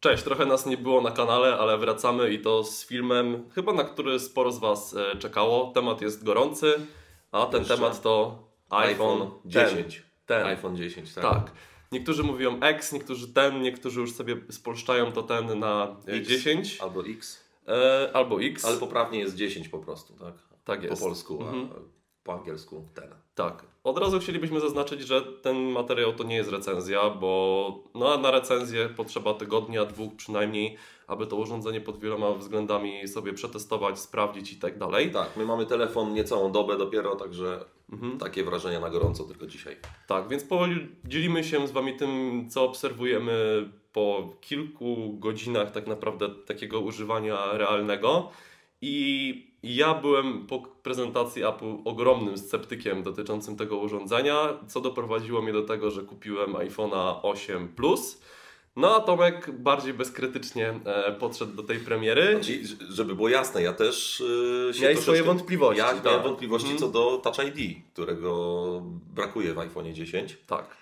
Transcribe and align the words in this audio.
Cześć, 0.00 0.22
trochę 0.22 0.46
nas 0.46 0.66
nie 0.66 0.76
było 0.76 1.00
na 1.00 1.10
kanale, 1.10 1.56
ale 1.58 1.78
wracamy 1.78 2.32
i 2.32 2.38
to 2.40 2.64
z 2.64 2.86
filmem, 2.86 3.50
chyba 3.54 3.72
na 3.72 3.84
który 3.84 4.20
sporo 4.20 4.52
z 4.52 4.58
Was 4.58 4.96
e, 4.96 5.16
czekało. 5.16 5.70
Temat 5.74 6.00
jest 6.00 6.24
gorący, 6.24 6.86
a 7.32 7.46
ten 7.46 7.60
Jeszcze? 7.60 7.74
temat 7.76 8.02
to 8.02 8.42
iPhone, 8.70 9.22
iPhone 9.22 9.30
10. 9.44 9.70
10. 9.76 10.02
Ten. 10.26 10.46
iPhone 10.46 10.76
10, 10.76 11.14
tak? 11.14 11.24
Tak. 11.24 11.52
Niektórzy 11.92 12.22
mówią 12.22 12.60
X, 12.60 12.92
niektórzy 12.92 13.28
ten, 13.28 13.62
niektórzy 13.62 14.00
już 14.00 14.12
sobie 14.12 14.36
spolszczają 14.50 15.12
to 15.12 15.22
ten 15.22 15.58
na 15.58 15.96
e, 16.08 16.12
X. 16.12 16.28
10 16.28 16.78
Albo 16.80 17.06
X. 17.06 17.44
e, 17.68 18.10
albo 18.14 18.42
X. 18.42 18.64
Ale 18.64 18.76
poprawnie 18.76 19.18
jest 19.18 19.34
10 19.36 19.68
po 19.68 19.78
prostu, 19.78 20.12
tak? 20.12 20.34
Tak 20.64 20.80
Po 20.80 20.86
jest. 20.86 21.02
polsku, 21.02 21.40
Mhm. 21.42 21.68
a 21.72 21.99
po 22.30 22.38
angielsku 22.38 22.84
ten. 22.94 23.08
Tak. 23.34 23.64
Od 23.84 23.98
razu 23.98 24.18
chcielibyśmy 24.18 24.60
zaznaczyć, 24.60 25.00
że 25.00 25.22
ten 25.22 25.56
materiał 25.56 26.12
to 26.12 26.24
nie 26.24 26.36
jest 26.36 26.50
recenzja, 26.50 27.10
bo 27.10 27.84
no, 27.94 28.18
na 28.18 28.30
recenzję 28.30 28.88
potrzeba 28.88 29.34
tygodnia, 29.34 29.84
dwóch 29.84 30.16
przynajmniej, 30.16 30.76
aby 31.06 31.26
to 31.26 31.36
urządzenie 31.36 31.80
pod 31.80 32.00
wieloma 32.00 32.32
względami 32.32 33.08
sobie 33.08 33.32
przetestować, 33.32 33.98
sprawdzić 33.98 34.52
i 34.52 34.56
tak 34.56 34.78
dalej. 34.78 35.10
Tak, 35.10 35.36
my 35.36 35.44
mamy 35.46 35.66
telefon 35.66 36.14
niecałą 36.14 36.52
dobę 36.52 36.78
dopiero, 36.78 37.16
także 37.16 37.64
Mhm. 37.92 38.18
takie 38.18 38.44
wrażenia 38.44 38.80
na 38.80 38.90
gorąco 38.90 39.24
tylko 39.24 39.46
dzisiaj. 39.46 39.76
Tak, 40.06 40.28
więc 40.28 40.44
powoli 40.44 40.88
dzielimy 41.04 41.44
się 41.44 41.68
z 41.68 41.70
Wami 41.70 41.96
tym, 41.96 42.46
co 42.50 42.64
obserwujemy 42.64 43.68
po 43.92 44.28
kilku 44.40 45.16
godzinach 45.18 45.70
tak 45.70 45.86
naprawdę 45.86 46.28
takiego 46.46 46.80
używania 46.80 47.52
realnego. 47.52 48.30
I 48.82 49.49
ja 49.62 49.94
byłem 49.94 50.46
po 50.46 50.58
prezentacji 50.82 51.44
Apple 51.44 51.74
ogromnym 51.84 52.38
sceptykiem 52.38 53.02
dotyczącym 53.02 53.56
tego 53.56 53.76
urządzenia, 53.76 54.48
co 54.68 54.80
doprowadziło 54.80 55.42
mnie 55.42 55.52
do 55.52 55.62
tego, 55.62 55.90
że 55.90 56.02
kupiłem 56.02 56.52
iPhone'a 56.52 57.14
8 57.22 57.68
Plus. 57.68 58.20
No 58.76 58.96
a 58.96 59.00
Tomek 59.00 59.50
bardziej 59.50 59.94
bezkrytycznie 59.94 60.74
e, 60.84 61.12
podszedł 61.12 61.52
do 61.52 61.62
tej 61.62 61.78
premiery. 61.78 62.32
Znaczy, 62.32 62.60
żeby 62.88 63.14
było 63.14 63.28
jasne, 63.28 63.62
ja 63.62 63.72
też 63.72 64.22
yy, 64.66 64.74
się 64.74 64.82
Miałeś 64.82 64.98
swoje 64.98 65.22
wątpliwości, 65.22 65.78
Ja 65.78 65.94
tak. 65.94 66.04
miałem 66.04 66.22
wątpliwości 66.22 66.70
Mhm. 66.70 66.78
co 66.92 66.98
do 66.98 67.18
Touch 67.18 67.38
ID, 67.48 67.76
którego 67.92 68.82
brakuje 69.14 69.54
w 69.54 69.58
iPhone 69.58 69.94
10. 69.94 70.36
Tak. 70.46 70.76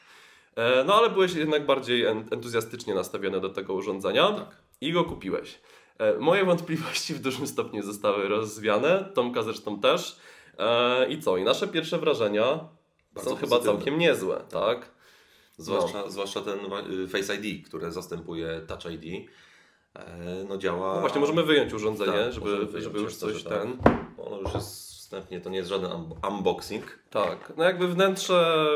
E, 0.57 0.85
no 0.85 0.95
ale 0.95 1.11
byłeś 1.11 1.35
jednak 1.35 1.67
bardziej 1.67 2.05
en- 2.07 2.29
entuzjastycznie 2.31 2.95
nastawiony 2.95 3.41
do 3.41 3.49
tego 3.49 3.75
urządzenia. 3.75 4.33
Tak. 4.33 4.57
i 4.81 4.93
go 4.93 5.05
kupiłeś. 5.05 5.59
E, 5.99 6.19
Moje 6.19 6.45
wątpliwości 6.45 7.15
w 7.15 7.21
dużym 7.21 7.47
stopniu 7.47 7.83
zostały 7.83 8.29
rozwiane, 8.29 9.09
Tomka 9.15 9.43
zresztą 9.43 9.81
też. 9.81 10.17
E, 10.59 11.09
I 11.09 11.23
co? 11.23 11.37
I 11.37 11.45
nasze 11.45 11.69
pierwsze 11.69 11.99
wrażenia 11.99 12.69
Bardzo 13.15 13.31
są 13.31 13.37
chyba 13.37 13.49
pozytywne. 13.57 13.79
całkiem 13.79 13.99
niezłe, 13.99 14.41
tak? 14.51 14.91
Zwłaszcza, 15.57 16.11
zwłaszcza 16.11 16.41
ten 16.41 16.59
Face 17.09 17.35
ID, 17.37 17.67
które 17.69 17.93
zastępuje 17.93 18.61
Touch 18.67 18.93
ID. 18.93 19.31
E, 19.95 20.45
No 20.49 20.57
działa. 20.59 20.95
No 20.95 21.01
właśnie, 21.01 21.21
możemy 21.21 21.43
wyjąć 21.43 21.73
urządzenie, 21.73 22.13
Tak, 22.25 22.33
żeby, 22.33 22.57
wyjąć, 22.67 22.85
żeby 22.85 23.01
już 23.01 23.15
coś 23.17 23.43
tak. 23.43 23.53
ten. 23.53 23.79
Ono 24.19 24.41
już 24.41 24.55
jest 24.55 24.89
wstępnie, 24.99 25.41
to 25.41 25.51
nie 25.51 25.57
jest 25.57 25.69
żaden 25.71 25.93
un- 25.93 26.13
unboxing. 26.37 26.99
Tak, 27.11 27.53
no 27.57 27.65
jakby 27.65 27.89
wnętrze 27.89 28.67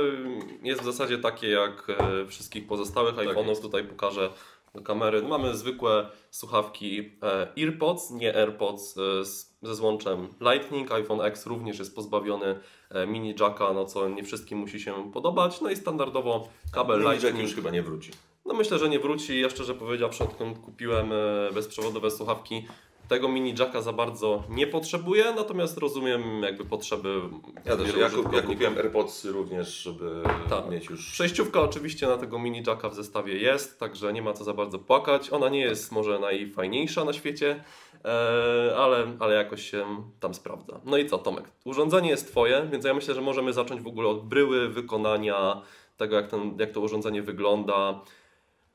jest 0.62 0.80
w 0.80 0.84
zasadzie 0.84 1.18
takie 1.18 1.48
jak 1.48 1.86
wszystkich 2.28 2.66
pozostałych 2.66 3.14
Tak 3.16 3.26
iPhone'ów. 3.28 3.60
Tutaj 3.60 3.84
pokażę 3.84 4.30
do 4.74 4.82
kamery. 4.82 5.22
Mamy 5.22 5.56
zwykłe 5.56 6.06
słuchawki 6.30 7.10
e, 7.22 7.48
EarPods, 7.58 8.10
nie 8.10 8.36
AirPods 8.36 8.98
e, 8.98 9.24
ze 9.62 9.74
złączem 9.74 10.28
Lightning. 10.40 10.92
iPhone 10.92 11.20
X 11.20 11.46
również 11.46 11.78
jest 11.78 11.94
pozbawiony 11.94 12.60
e, 12.90 13.06
mini 13.06 13.34
jacka, 13.40 13.72
no 13.72 13.84
co 13.84 14.08
nie 14.08 14.24
wszystkim 14.24 14.58
musi 14.58 14.80
się 14.80 15.12
podobać. 15.12 15.60
No 15.60 15.70
i 15.70 15.76
standardowo 15.76 16.48
kabel 16.72 16.98
Mini 16.98 17.10
Lightning. 17.10 17.34
Jack 17.34 17.46
już 17.46 17.54
chyba 17.54 17.70
nie 17.70 17.82
wróci. 17.82 18.10
No 18.46 18.54
myślę, 18.54 18.78
że 18.78 18.88
nie 18.88 18.98
wróci. 18.98 19.40
Ja 19.40 19.50
szczerze 19.50 19.74
powiedziawszy, 19.74 20.24
odkąd 20.24 20.58
kupiłem 20.58 21.10
bezprzewodowe 21.54 22.10
słuchawki, 22.10 22.66
tego 23.08 23.28
mini 23.28 23.54
jacka 23.58 23.82
za 23.82 23.92
bardzo 23.92 24.42
nie 24.48 24.66
potrzebuję, 24.66 25.24
natomiast 25.36 25.78
rozumiem 25.78 26.42
jakby 26.42 26.64
potrzeby 26.64 27.20
Ja 27.64 27.76
też, 27.76 27.96
ja, 27.96 28.10
ja 28.32 28.42
kupiłem 28.42 28.76
AirPods 28.76 29.24
również, 29.24 29.68
żeby 29.82 30.22
Tak. 30.50 30.70
mieć 30.70 30.90
już... 30.90 31.12
Przejściówka 31.12 31.60
oczywiście 31.60 32.06
na 32.06 32.16
tego 32.16 32.38
mini 32.38 32.62
jacka 32.66 32.88
w 32.88 32.94
zestawie 32.94 33.38
jest, 33.38 33.80
także 33.80 34.12
nie 34.12 34.22
ma 34.22 34.32
co 34.32 34.44
za 34.44 34.54
bardzo 34.54 34.78
płakać. 34.78 35.32
Ona 35.32 35.48
nie 35.48 35.60
jest 35.60 35.92
może 35.92 36.18
najfajniejsza 36.18 37.04
na 37.04 37.12
świecie, 37.12 37.64
e, 38.04 38.76
ale, 38.76 39.06
ale 39.20 39.34
jakoś 39.34 39.70
się 39.70 39.86
tam 40.20 40.34
sprawdza. 40.34 40.80
No 40.84 40.96
i 40.96 41.06
co, 41.06 41.18
Tomek? 41.18 41.44
Urządzenie 41.64 42.10
jest 42.10 42.30
Twoje, 42.30 42.68
więc 42.72 42.84
ja 42.84 42.94
myślę, 42.94 43.14
że 43.14 43.20
możemy 43.20 43.52
zacząć 43.52 43.80
w 43.82 43.86
ogóle 43.86 44.08
od 44.08 44.26
bryły, 44.28 44.68
wykonania, 44.68 45.62
tego 45.96 46.16
jak, 46.16 46.28
ten, 46.28 46.56
jak 46.58 46.70
to 46.70 46.80
urządzenie 46.80 47.22
wygląda. 47.22 48.00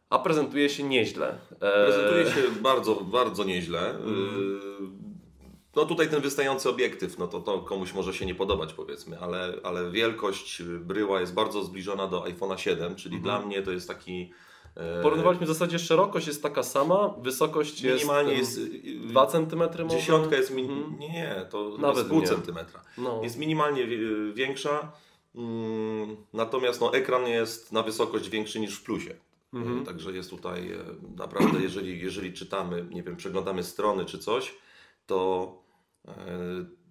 A 0.10 0.20
prezentuje 0.20 0.70
się 0.70 0.84
nieźle. 0.84 1.38
E, 1.62 1.86
Prezentuje 1.86 2.26
się 2.26 2.62
bardzo, 2.62 2.96
bardzo 2.96 3.44
nieźle. 3.44 3.96
Yy, 4.06 5.08
No 5.76 5.86
tutaj 5.86 6.10
ten 6.10 6.22
wystający 6.22 6.70
obiektyw, 6.70 7.18
no 7.18 7.28
to, 7.28 7.40
to 7.40 7.60
komuś 7.60 7.94
może 7.94 8.14
się 8.14 8.26
nie 8.26 8.36
podobać 8.36 8.74
powiedzmy, 8.74 9.20
ale, 9.20 9.54
ale 9.64 9.92
wielkość 9.92 10.64
bryła 10.64 11.20
jest 11.20 11.34
bardzo 11.34 11.64
zbliżona 11.64 12.08
do 12.08 12.22
iPhone'a 12.22 12.56
7, 12.58 12.96
czyli 12.96 13.16
Mhm. 13.16 13.24
dla 13.24 13.48
mnie 13.48 13.62
to 13.62 13.72
jest 13.72 13.88
taki... 13.88 14.32
e, 14.76 15.02
Porównywaliśmy 15.02 15.46
w 15.46 15.50
zasadzie 15.50 15.80
szerokość 15.80 16.28
jest 16.28 16.44
taka 16.44 16.64
sama, 16.64 17.14
wysokość 17.22 17.82
jest 17.82 17.96
Minimalnie 18.04 18.34
jest... 18.34 18.58
yy, 18.84 19.00
2 19.08 19.28
cm 19.28 19.60
może. 19.60 19.88
Dziesiątka 19.88 20.36
jest... 20.36 20.52
Mhm. 20.52 21.00
Nie, 21.00 21.10
nie, 21.10 21.46
to 21.50 21.76
Nawet 21.80 22.08
pół 22.08 22.22
centymetra. 22.22 22.82
No. 22.98 23.20
Jest 23.24 23.38
minimalnie 23.38 23.88
większa, 24.34 24.92
mm, 25.36 26.18
natomiast 26.34 26.82
no, 26.82 26.94
ekran 26.94 27.28
jest 27.28 27.72
na 27.72 27.84
wysokość 27.84 28.30
większy 28.30 28.60
niż 28.60 28.76
w 28.76 28.84
plusie. 28.84 29.16
Mhm. 29.54 29.82
E, 29.82 29.86
Także 29.86 30.12
jest 30.12 30.30
tutaj 30.30 30.72
e, 30.72 30.78
naprawdę, 31.18 31.62
jeżeli, 31.62 32.00
jeżeli 32.02 32.34
czytamy, 32.34 32.86
nie 32.92 33.04
wiem, 33.04 33.16
przeglądamy 33.16 33.64
strony 33.64 34.06
czy 34.06 34.20
coś, 34.20 34.54
to 35.06 35.52
e, 36.08 36.14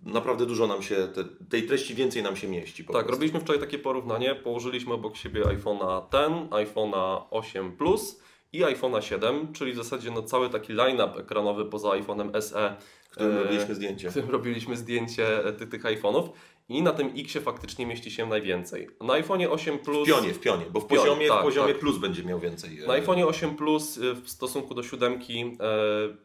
naprawdę 0.03 0.47
dużo 0.47 0.67
nam 0.67 0.83
się, 0.83 1.09
te, 1.15 1.25
tej 1.25 1.67
treści 1.67 1.95
więcej 1.95 2.23
nam 2.23 2.37
się 2.37 2.49
mieści. 2.49 2.85
Po 2.85 2.93
Tak, 2.93 3.03
prostu. 3.03 3.13
robiliśmy 3.13 3.41
wczoraj 3.41 3.61
takie 3.61 3.79
porównanie. 3.79 4.35
Położyliśmy 4.35 4.95
obok 4.95 5.17
siebie 5.17 5.43
iPhone'a 5.43 6.03
10, 6.13 6.51
iPhone'a 6.51 7.23
8 7.31 7.77
Plus 7.77 8.21
i 8.53 8.63
iPhone'a 8.63 9.01
7, 9.01 9.53
czyli 9.53 9.73
w 9.73 9.77
zasadzie 9.77 10.11
no, 10.11 10.23
cały 10.23 10.51
taki 10.51 10.73
line-up 10.73 11.21
ekranowy 11.21 11.65
poza 11.65 11.89
iPhone'em 11.89 12.41
SE, 12.41 12.77
którym 13.11 13.37
robiliśmy 13.37 13.75
zdjęcie. 13.75 14.09
którym 14.11 14.31
robiliśmy 14.31 14.77
zdjęcie 14.77 15.45
e, 15.45 15.53
ty, 15.53 15.67
tych 15.67 15.83
iPhone'ów. 15.83 16.29
I 16.69 16.83
na 16.83 16.93
tym 16.93 17.13
Xie 17.17 17.41
faktycznie 17.41 17.87
mieści 17.87 18.11
się 18.11 18.27
najwięcej. 18.27 18.89
Na 19.01 19.15
iPhone'ie 19.15 19.51
8 19.51 19.79
Plus. 19.79 20.09
W 20.09 20.11
pionie, 20.13 20.35
w 20.35 20.41
pionie, 20.41 20.65
bo 20.71 20.81
w 20.81 20.87
pionie, 20.87 21.01
poziomie, 21.03 21.29
tak, 21.29 21.41
w 21.41 21.43
poziomie 21.43 21.73
tak. 21.73 21.81
plus 21.81 21.99
będzie 21.99 22.25
miał 22.25 22.39
więcej. 22.39 22.81
e, 22.81 22.87
Na 22.87 22.95
iPhone'ie 22.95 23.27
8 23.27 23.57
Plus 23.57 23.97
y, 23.97 24.15
w 24.15 24.31
stosunku 24.31 24.75
do 24.75 24.83
7 24.83 25.21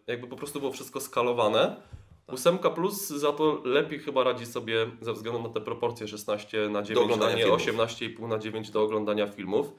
jakby 0.07 0.27
po 0.27 0.35
prostu 0.35 0.59
było 0.59 0.71
wszystko 0.71 0.99
skalowane. 1.01 1.81
8 2.27 2.57
Plus 2.57 3.07
za 3.07 3.31
to 3.31 3.61
lepiej 3.63 3.99
chyba 3.99 4.23
radzi 4.23 4.45
sobie 4.45 4.87
ze 5.01 5.13
względu 5.13 5.41
na 5.43 5.49
te 5.49 5.61
proporcje 5.61 6.07
16 6.07 6.69
na 6.69 6.81
9, 6.81 6.99
a 6.99 7.03
oglądania 7.03 7.35
nie 7.35 7.43
filmów. 7.43 7.61
18,5 7.61 8.27
na 8.27 8.39
9 8.39 8.71
do 8.71 8.83
oglądania 8.83 9.27
filmów. 9.27 9.73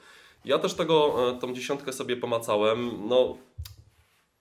Ja 0.45 0.59
też 0.59 0.75
tego, 0.75 1.17
e, 1.31 1.39
tą 1.39 1.53
dziesiątkę 1.55 1.93
sobie 1.93 2.17
pomacałem. 2.17 3.09
No, 3.09 3.37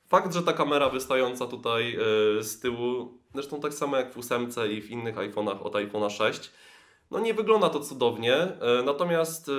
fakt, 0.07 0.33
że 0.33 0.43
ta 0.43 0.53
kamera 0.53 0.89
wystająca 0.89 1.47
tutaj 1.47 1.95
e, 2.39 2.43
z 2.43 2.59
tyłu, 2.59 3.20
zresztą 3.33 3.59
tak 3.59 3.73
samo 3.73 3.97
jak 3.97 4.13
w 4.13 4.17
8 4.17 4.49
i 4.71 4.81
w 4.81 4.89
innych 4.89 5.15
iPhone'ach 5.15 5.61
od 5.61 5.73
iPhone'a 5.73 6.09
6, 6.09 6.51
no 7.11 7.19
nie 7.19 7.33
wygląda 7.33 7.69
to 7.69 7.79
cudownie, 7.79 8.35
e, 8.35 8.83
natomiast 8.85 9.49
e, 9.49 9.51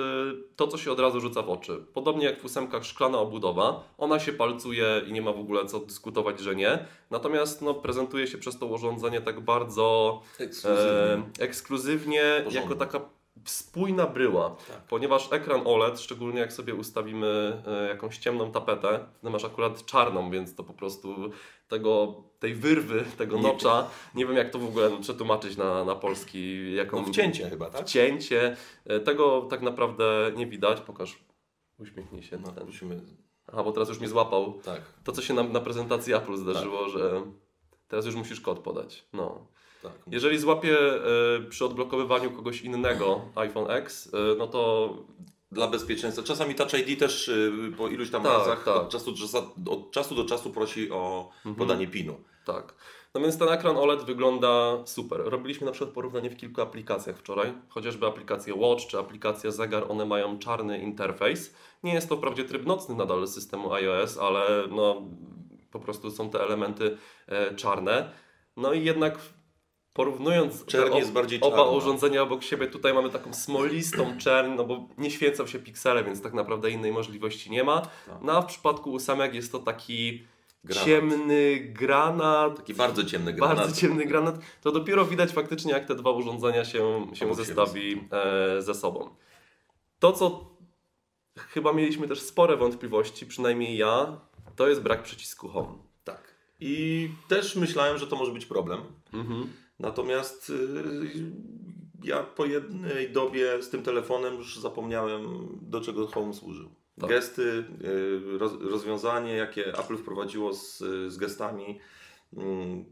to, 0.55 0.67
co 0.67 0.77
się 0.77 0.91
od 0.91 0.99
razu 0.99 1.19
rzuca 1.19 1.41
w 1.41 1.49
oczy, 1.49 1.85
podobnie 1.93 2.25
jak 2.25 2.41
w 2.41 2.45
ósemkach 2.45 2.85
szklana 2.85 3.19
obudowa, 3.19 3.83
ona 3.97 4.19
się 4.19 4.33
palcuje 4.33 5.01
i 5.07 5.13
nie 5.13 5.21
ma 5.21 5.33
w 5.33 5.39
ogóle 5.39 5.65
co 5.65 5.79
dyskutować, 5.79 6.39
że 6.39 6.55
nie, 6.55 6.85
natomiast 7.11 7.61
no, 7.61 7.73
prezentuje 7.73 8.27
się 8.27 8.37
przez 8.37 8.59
to 8.59 8.65
urządzenie 8.65 9.21
tak 9.21 9.39
bardzo 9.39 10.21
Ekskluzywnie. 10.39 11.23
e, 11.39 11.43
ekskluzywnie, 11.43 12.23
jako 12.51 12.75
taka 12.75 12.99
spójna 13.45 14.07
bryła, 14.07 14.49
Tak. 14.67 14.81
ponieważ 14.87 15.33
ekran 15.33 15.61
OLED, 15.65 15.99
szczególnie 15.99 16.39
jak 16.39 16.53
sobie 16.53 16.75
ustawimy 16.75 17.61
e, 17.67 17.87
jakąś 17.87 18.17
ciemną 18.17 18.51
tapetę, 18.51 19.05
ty 19.23 19.29
masz 19.29 19.45
akurat 19.45 19.85
czarną, 19.85 20.31
więc 20.31 20.55
to 20.55 20.63
po 20.63 20.73
prostu 20.73 21.15
tego, 21.67 22.23
tej 22.39 22.55
wyrwy, 22.55 23.05
tego 23.17 23.35
Nie. 23.37 23.43
nocza, 23.43 23.87
nie 24.15 24.25
wiem 24.25 24.35
jak 24.37 24.49
to 24.49 24.59
w 24.59 24.65
ogóle 24.67 25.01
przetłumaczyć 25.01 25.57
na, 25.57 25.83
na 25.85 25.95
polski, 25.95 26.73
jaką 26.75 27.01
No 27.01 27.07
wcięcie 27.07 27.49
chyba, 27.49 27.69
tak? 27.69 27.81
wcięcie. 27.81 28.57
E, 28.85 28.99
Tego 28.99 29.41
tak 29.49 29.61
naprawdę 29.61 30.31
nie 30.35 30.47
widać. 30.47 30.81
Pokaż. 30.81 31.19
Uśmiechnij 31.79 32.23
się. 32.23 32.37
No, 32.37 32.51
ten. 32.51 32.65
musimy, 32.65 33.01
Aha, 33.53 33.63
bo 33.63 33.71
teraz 33.71 33.89
już 33.89 33.99
mnie 33.99 34.07
złapał. 34.09 34.53
tak. 34.65 34.81
To, 35.03 35.11
co 35.11 35.21
się 35.21 35.33
nam 35.33 35.51
na 35.51 35.59
prezentacji 35.59 36.13
Apple 36.13 36.35
zdarzyło, 36.37 36.79
Tak. 36.83 36.89
że 36.91 37.21
teraz 37.87 38.05
już 38.05 38.15
musisz 38.15 38.41
kod 38.41 38.59
podać. 38.59 39.05
No. 39.13 39.47
Tak. 39.83 39.91
Jeżeli 40.11 40.39
złapie 40.39 40.77
e, 40.79 40.99
przy 41.49 41.65
odblokowywaniu 41.65 42.31
kogoś 42.31 42.61
innego 42.61 43.21
iPhone 43.35 43.71
X, 43.71 44.13
e, 44.13 44.35
no 44.37 44.47
to 44.47 44.93
Dla 45.51 45.67
bezpieczeństwa. 45.67 46.23
Czasami 46.23 46.55
Touch 46.55 46.73
ID 46.73 46.99
też 46.99 47.27
y, 47.27 47.51
po 47.77 47.87
iluś 47.87 48.09
tam 48.09 48.23
Tak, 48.23 48.31
razach 48.31 48.63
tak. 48.63 48.75
Od, 48.75 48.89
czasu, 48.89 49.11
do 49.11 49.17
czasu- 49.17 49.51
od 49.69 49.91
czasu 49.91 50.15
do 50.15 50.25
czasu 50.25 50.49
prosi 50.51 50.91
o 50.91 51.29
Mhm. 51.37 51.55
podanie 51.55 51.87
PIN-u. 51.87 52.15
Tak. 52.45 52.75
No 53.13 53.21
więc 53.21 53.37
ten 53.37 53.49
ekran 53.49 53.77
OLED 53.77 54.03
wygląda 54.03 54.77
super. 54.85 55.21
Robiliśmy 55.25 55.65
na 55.65 55.71
przykład 55.71 55.93
porównanie 55.95 56.29
w 56.29 56.35
kilku 56.37 56.61
aplikacjach 56.61 57.17
wczoraj, 57.17 57.53
chociażby 57.69 58.05
aplikację 58.07 58.55
Watch 58.55 58.85
czy 58.87 58.99
aplikacja 58.99 59.51
Zegar, 59.51 59.85
one 59.91 60.05
mają 60.05 60.39
czarny 60.39 60.79
interfejs. 60.79 61.53
Nie 61.83 61.93
jest 61.93 62.09
to 62.09 62.17
wprawdzie 62.17 62.43
tryb 62.43 62.65
nocny 62.65 62.95
nadal 62.95 63.27
systemu 63.27 63.73
iOS, 63.73 64.17
ale 64.17 64.67
no, 64.71 65.01
po 65.71 65.79
prostu 65.79 66.11
są 66.11 66.29
te 66.29 66.41
elementy 66.41 66.97
e, 67.27 67.55
czarne. 67.55 68.11
No 68.57 68.73
i 68.73 68.83
jednak 68.85 69.17
porównując 69.93 70.65
Czerń 70.65 70.95
jest 70.95 71.11
bardziej 71.11 71.41
oba 71.41 71.63
urządzenia 71.63 72.21
obok 72.21 72.43
siebie, 72.43 72.67
tutaj 72.67 72.93
mamy 72.93 73.09
taką 73.09 73.33
smolistą 73.33 74.17
czerń, 74.17 74.51
no 74.55 74.63
bo 74.63 74.87
nie 74.97 75.11
świecą 75.11 75.47
się 75.47 75.59
piksele, 75.59 76.03
więc 76.03 76.21
tak 76.21 76.33
naprawdę 76.33 76.71
innej 76.71 76.91
możliwości 76.91 77.51
nie 77.51 77.63
ma. 77.63 77.81
Tak. 77.81 77.91
No 78.21 78.37
a 78.37 78.41
w 78.41 78.45
przypadku 78.45 78.91
ósemek 78.91 79.33
jest 79.33 79.51
to 79.51 79.59
taki 79.59 80.23
Granat. 80.63 80.85
ciemny 80.85 81.59
granat, 81.59 82.57
Taki 82.57 82.73
bardzo 82.73 83.03
ciemny 83.03 83.33
granat. 83.33 83.57
bardzo 83.57 83.81
ciemny 83.81 84.05
granat, 84.05 84.35
to 84.61 84.71
dopiero 84.71 85.05
widać 85.05 85.31
faktycznie, 85.31 85.71
jak 85.71 85.85
te 85.85 85.95
dwa 85.95 86.11
urządzenia 86.11 86.65
się, 86.65 87.07
się 87.13 87.25
Obok 87.25 87.37
zestawi 87.37 88.07
e, 88.11 88.61
ze 88.61 88.73
sobą. 88.75 89.09
To, 89.99 90.11
co 90.13 90.45
chyba 91.37 91.73
mieliśmy 91.73 92.07
też 92.07 92.21
spore 92.21 92.57
wątpliwości, 92.57 93.25
przynajmniej 93.25 93.77
ja, 93.77 94.17
to 94.55 94.67
jest 94.67 94.81
brak 94.81 95.03
przycisku 95.03 95.47
Home. 95.49 95.73
Tak. 96.03 96.33
I 96.59 97.09
też 97.27 97.55
myślałem, 97.55 97.97
że 97.97 98.07
to 98.07 98.15
może 98.15 98.31
być 98.31 98.45
problem. 98.45 98.81
Mhm. 99.13 99.53
Natomiast 99.83 100.49
y, 100.49 100.53
ja 102.03 102.23
po 102.23 102.45
jednej 102.45 103.11
dobie 103.11 103.63
z 103.63 103.69
tym 103.69 103.83
telefonem 103.83 104.35
już 104.35 104.59
zapomniałem, 104.59 105.47
do 105.61 105.81
czego 105.81 106.07
Home 106.07 106.33
służył. 106.33 106.69
Tak. 107.01 107.09
Gesty, 107.09 107.63
y, 107.83 108.37
roz, 108.37 108.51
rozwiązanie, 108.61 109.33
jakie 109.33 109.67
Apple 109.79 109.97
wprowadziło 109.97 110.53
z, 110.53 110.77
z 111.07 111.17
gestami, 111.17 111.79
mm, 112.37 112.85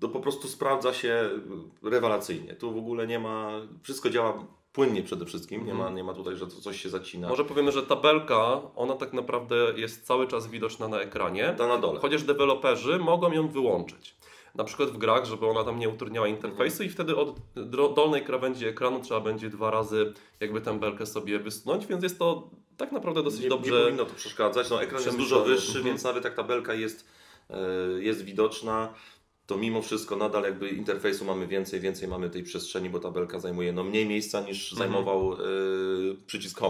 to 0.00 0.08
po 0.08 0.20
prostu 0.20 0.48
sprawdza 0.48 0.94
się 0.94 1.30
rewelacyjnie. 1.82 2.54
Tu 2.54 2.72
w 2.72 2.78
ogóle 2.78 3.06
nie 3.06 3.18
ma, 3.18 3.50
wszystko 3.82 4.10
działa 4.10 4.46
płynnie 4.72 5.02
przede 5.02 5.26
wszystkim, 5.26 5.66
nie, 5.66 5.74
ma, 5.74 5.90
nie 5.90 6.04
ma 6.04 6.14
tutaj, 6.14 6.36
że 6.36 6.46
to 6.46 6.60
coś 6.60 6.82
się 6.82 6.88
zacina. 6.88 7.28
Może 7.28 7.44
powiemy, 7.44 7.72
że 7.72 7.82
tabelka, 7.82 8.60
ona 8.76 8.94
tak 8.94 9.12
naprawdę 9.12 9.56
jest 9.76 10.06
cały 10.06 10.26
czas 10.26 10.46
widoczna 10.46 10.88
na 10.88 11.00
ekranie, 11.00 11.54
Ta 11.58 11.66
na 11.66 11.78
dole. 11.78 12.00
chociaż 12.00 12.22
deweloperzy 12.22 12.98
mogą 12.98 13.32
ją 13.32 13.48
wyłączyć. 13.48 14.16
Na 14.54 14.64
przykład 14.64 14.90
w 14.90 14.98
grach, 14.98 15.24
żeby 15.24 15.46
ona 15.46 15.64
tam 15.64 15.78
nie 15.78 15.88
utrudniała 15.88 16.28
interfejsu 16.28 16.82
i 16.82 16.88
wtedy 16.88 17.16
od 17.16 17.36
dolnej 17.94 18.22
krawędzi 18.24 18.66
ekranu 18.66 19.00
trzeba 19.00 19.20
będzie 19.20 19.50
dwa 19.50 19.70
razy 19.70 20.12
jakby 20.40 20.60
tę 20.60 20.78
belkę 20.78 21.06
sobie 21.06 21.38
wysunąć, 21.38 21.86
więc 21.86 22.02
jest 22.02 22.18
to 22.18 22.50
tak 22.76 22.92
naprawdę 22.92 23.22
dosyć 23.22 23.42
nie, 23.42 23.48
dobrze. 23.48 23.74
nie 23.74 23.82
powinno 23.84 24.04
to 24.04 24.14
przeszkadzać. 24.14 24.70
No, 24.70 24.82
ekran 24.82 25.02
jest 25.04 25.16
dużo 25.16 25.44
wyższy, 25.44 25.68
Mhm. 25.68 25.84
więc 25.84 26.04
nawet 26.04 26.24
jak 26.24 26.34
tabelka 26.34 26.74
jest, 26.74 27.04
e, 27.50 27.58
jest 27.98 28.24
widoczna, 28.24 28.94
to 29.46 29.56
mimo 29.56 29.82
wszystko 29.82 30.16
nadal 30.16 30.42
jakby 30.42 30.68
interfejsu 30.68 31.24
mamy 31.24 31.46
więcej, 31.46 31.80
więcej 31.80 32.08
mamy 32.08 32.30
tej 32.30 32.42
przestrzeni, 32.42 32.90
bo 32.90 32.98
tabelka 32.98 33.38
zajmuje 33.40 33.72
no, 33.72 33.84
mniej 33.84 34.06
miejsca 34.06 34.40
niż 34.40 34.72
Mhm. 34.72 34.90
zajmował 34.90 35.32
e, 35.32 35.36
przycisk. 36.26 36.60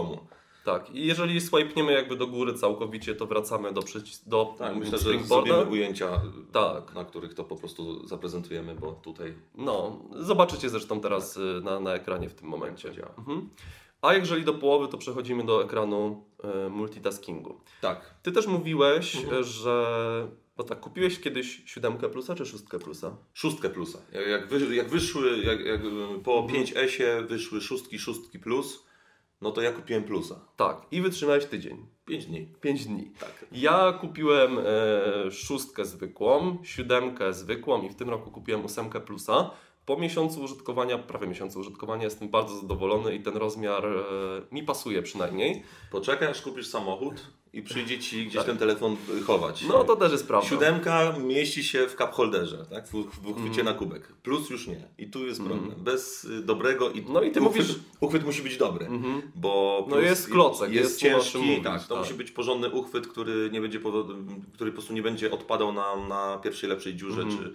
Tak, 0.65 0.89
i 0.95 1.05
jeżeli 1.05 1.41
swipniemy 1.41 1.91
jakby 1.93 2.15
do 2.15 2.27
góry 2.27 2.53
całkowicie, 2.53 3.15
to 3.15 3.25
wracamy 3.25 3.73
do, 3.73 3.81
przycis- 3.81 4.29
do 4.29 4.55
Tak, 4.57 4.75
myślę, 4.75 4.97
że 4.97 5.19
zrobimy 5.23 5.65
ujęcia, 5.65 6.21
Tak. 6.51 6.93
na 6.95 7.05
których 7.05 7.33
to 7.33 7.43
po 7.43 7.55
prostu 7.55 8.07
zaprezentujemy, 8.07 8.75
bo 8.75 8.91
tutaj 8.91 9.33
No, 9.55 9.99
zobaczycie 10.19 10.69
zresztą 10.69 11.01
teraz 11.01 11.37
y, 11.37 11.61
na, 11.63 11.79
na 11.79 11.93
ekranie 11.93 12.29
w 12.29 12.33
tym 12.33 12.47
momencie. 12.47 12.89
Mhm. 13.17 13.49
A 14.01 14.13
jeżeli 14.13 14.43
do 14.45 14.53
połowy, 14.53 14.87
to 14.87 14.97
przechodzimy 14.97 15.43
do 15.45 15.63
ekranu 15.63 16.25
e, 16.43 16.69
multitaskingu. 16.69 17.61
Tak. 17.81 18.15
Ty 18.23 18.31
też 18.31 18.47
mówiłeś, 18.47 19.15
Mhm. 19.15 19.43
że 19.43 20.27
no 20.57 20.63
tak, 20.63 20.79
kupiłeś 20.79 21.19
kiedyś 21.19 21.61
7 21.65 21.97
plusa 21.97 22.35
czy 22.35 22.45
6 22.45 22.63
plusa? 22.83 23.15
Szóstkę 23.33 23.69
plusa. 23.69 23.99
Jak, 24.11 24.27
jak, 24.27 24.47
wy, 24.47 24.75
jak 24.75 24.89
wyszły, 24.89 25.37
jak, 25.39 25.65
jak 25.65 25.81
po 26.23 26.39
Mhm. 26.39 26.63
5S-ie 26.65 27.21
wyszły 27.21 27.61
szóstki, 27.61 27.99
szóstki 27.99 28.39
plus, 28.39 28.83
no 29.41 29.51
to 29.51 29.61
ja 29.61 29.71
kupiłem 29.71 30.03
plusa. 30.03 30.35
Tak, 30.55 30.85
i 30.91 31.01
wytrzymałeś 31.01 31.45
tydzień, 31.45 31.85
5 32.05 32.25
dni. 32.25 32.47
5 32.61 32.85
dni. 32.85 33.11
Tak. 33.19 33.45
Ja 33.51 33.93
kupiłem 33.93 34.59
e, 34.59 35.31
szóstkę 35.31 35.85
zwykłą, 35.85 36.57
siódemkę 36.63 37.33
zwykłą 37.33 37.81
i 37.81 37.89
w 37.89 37.95
tym 37.95 38.09
roku 38.09 38.31
kupiłem 38.31 38.65
ósemkę 38.65 39.01
plusa. 39.01 39.51
Po 39.85 39.97
miesiącu 39.97 40.41
użytkowania, 40.41 40.97
prawie 40.97 41.27
miesiącu 41.27 41.59
użytkowania 41.59 42.03
jestem 42.03 42.29
bardzo 42.29 42.57
zadowolony 42.57 43.15
i 43.15 43.19
ten 43.23 43.37
rozmiar 43.37 43.85
e, 43.85 44.01
mi 44.51 44.63
pasuje 44.63 45.01
przynajmniej. 45.01 45.63
Poczekaj 45.91 46.27
aż 46.27 46.41
kupisz 46.41 46.67
samochód 46.67 47.13
i 47.53 47.61
przyjdzie 47.61 47.99
Ci 47.99 48.21
gdzieś 48.25 48.35
Tak. 48.35 48.45
ten 48.45 48.57
telefon 48.57 48.97
chować. 49.27 49.63
No 49.67 49.83
to 49.83 49.95
też 49.95 50.11
jest 50.11 50.27
prawda. 50.27 50.49
Siódemka 50.49 51.13
mieści 51.19 51.63
się 51.63 51.87
w 51.87 51.95
cup 51.95 52.11
holderze, 52.11 52.65
tak? 52.69 52.87
w, 52.87 52.91
w 52.91 53.27
uchwycie 53.27 53.47
Mhm. 53.49 53.65
na 53.65 53.73
kubek. 53.73 54.07
Plus 54.07 54.49
już 54.49 54.67
nie. 54.67 54.87
I 54.97 55.07
tu 55.07 55.25
jest 55.25 55.39
problem. 55.43 55.73
Bez 55.77 56.23
y, 56.23 56.41
dobrego 56.43 56.91
i 56.91 57.05
No 57.09 57.21
i 57.21 57.31
ty 57.31 57.41
uchwyt, 57.41 57.61
mówisz- 57.67 57.79
uchwyt 57.99 58.25
musi 58.25 58.41
być 58.41 58.57
dobry. 58.57 58.85
Mhm. 58.85 59.21
Bo 59.35 59.85
No 59.89 59.99
jest 59.99 60.29
klocek, 60.29 60.71
jest, 60.73 60.89
jest, 60.89 60.99
ciężki, 60.99 61.61
tak, 61.63 61.87
to 61.87 61.95
tak. 61.95 62.03
musi 62.03 62.13
być 62.13 62.31
porządny 62.31 62.69
uchwyt, 62.69 63.07
który 63.07 63.49
nie 63.51 63.61
będzie 63.61 63.79
który 64.53 64.71
po 64.71 64.75
prostu 64.75 64.93
nie 64.93 65.01
będzie 65.01 65.31
odpadał 65.31 65.73
na, 65.73 65.95
na 66.07 66.37
pierwszej 66.37 66.69
lepszej 66.69 66.95
dziurze 66.95 67.21
Mhm. 67.21 67.53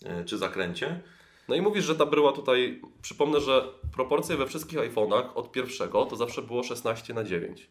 czy, 0.00 0.08
y, 0.08 0.24
czy 0.24 0.38
zakręcie. 0.38 1.00
No 1.50 1.56
i 1.56 1.62
mówisz, 1.62 1.84
że 1.84 1.96
ta 1.96 2.06
bryła 2.06 2.32
tutaj, 2.32 2.80
przypomnę, 3.02 3.40
że 3.40 3.68
proporcje 3.92 4.36
we 4.36 4.46
wszystkich 4.46 4.78
iPhone'ach 4.78 5.24
od 5.34 5.52
pierwszego 5.52 6.06
to 6.06 6.16
zawsze 6.16 6.42
było 6.42 6.62
16 6.62 7.14
na 7.14 7.24
9. 7.24 7.68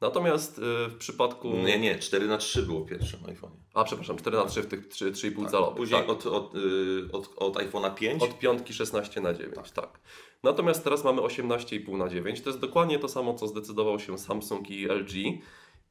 Natomiast 0.00 0.58
y, 0.58 0.62
w 0.88 0.96
przypadku... 0.98 1.48
Nie, 1.48 1.78
nie, 1.78 1.98
4 1.98 2.26
na 2.26 2.38
3 2.38 2.62
było 2.62 2.80
w 2.80 2.86
pierwszym 2.86 3.20
iPhone'ie. 3.20 3.58
A 3.74 3.84
przepraszam, 3.84 4.16
4 4.16 4.36
na 4.36 4.44
3 4.44 4.62
w 4.62 4.66
tych 4.66 4.88
3, 4.88 5.12
3,5 5.12 5.42
Tak. 5.42 5.50
calowych. 5.50 5.76
Później 5.76 6.00
tak. 6.00 6.10
od, 6.10 6.26
od, 6.26 6.54
y, 6.54 7.08
od, 7.12 7.30
od 7.36 7.54
iPhone'a 7.56 7.94
5 7.94 8.22
Od 8.22 8.38
piątki 8.38 8.74
16 8.74 9.20
na 9.20 9.34
9, 9.34 9.70
tak. 9.70 10.00
Natomiast 10.42 10.84
teraz 10.84 11.04
mamy 11.04 11.22
18,5 11.22 11.96
na 11.96 12.08
9. 12.08 12.40
To 12.40 12.50
jest 12.50 12.60
dokładnie 12.60 12.98
to 12.98 13.08
samo, 13.08 13.34
co 13.34 13.46
zdecydował 13.46 13.98
się 13.98 14.18
Samsung 14.18 14.70
i 14.70 14.88
LG. 14.88 15.12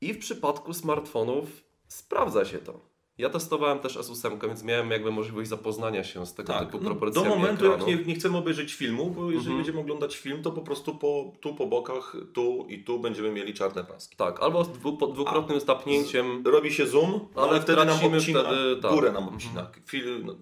I 0.01 0.13
w 0.13 0.19
przypadku 0.19 0.73
smartfonów 0.73 1.63
sprawdza 1.87 2.45
się 2.45 2.57
to. 2.57 2.96
Ja 3.17 3.29
testowałem 3.29 3.79
też 3.79 3.97
S8, 3.97 4.47
więc 4.47 4.63
miałem 4.63 4.91
jakby 4.91 5.11
możliwość 5.11 5.49
zapoznania 5.49 6.03
się 6.03 6.25
z 6.25 6.33
tego 6.33 6.53
Tak, 6.53 6.65
typu 6.65 6.77
no, 6.77 6.85
proporcjami 6.89 7.29
do 7.29 7.35
momentu 7.35 7.65
ekranu. 7.65 7.89
jak 7.89 7.99
nie, 7.99 8.05
nie 8.05 8.15
chcemy 8.19 8.37
obejrzeć 8.37 8.73
filmu, 8.73 9.05
bo 9.09 9.21
jeżeli 9.21 9.37
Mhm. 9.37 9.57
będziemy 9.57 9.79
oglądać 9.79 10.17
film, 10.17 10.43
to 10.43 10.51
po 10.51 10.61
prostu 10.61 10.95
po, 10.95 11.31
tu 11.41 11.55
po 11.55 11.67
bokach, 11.67 12.15
tu 12.33 12.65
i 12.69 12.83
tu 12.83 12.99
będziemy 12.99 13.31
mieli 13.31 13.53
czarne 13.53 13.83
paski. 13.83 14.15
Tak, 14.15 14.39
albo 14.43 14.63
z 14.63 14.69
dwu, 14.71 14.91
dwukrotnym 15.13 15.59
stapnięciem. 15.61 16.43
Robi 16.47 16.73
się 16.73 16.87
zoom, 16.87 17.19
Ale 17.35 17.47
ale 17.49 17.61
wtedy 17.61 17.85
nam 17.85 17.89
obcina, 18.13 18.43
wtedy- 18.43 18.81
tak. 18.81 18.91
górę 18.91 19.11
nam 19.11 19.23
Mhm. 19.23 19.35
obcina. 19.35 19.71
Film, 19.85 20.23
no, 20.25 20.35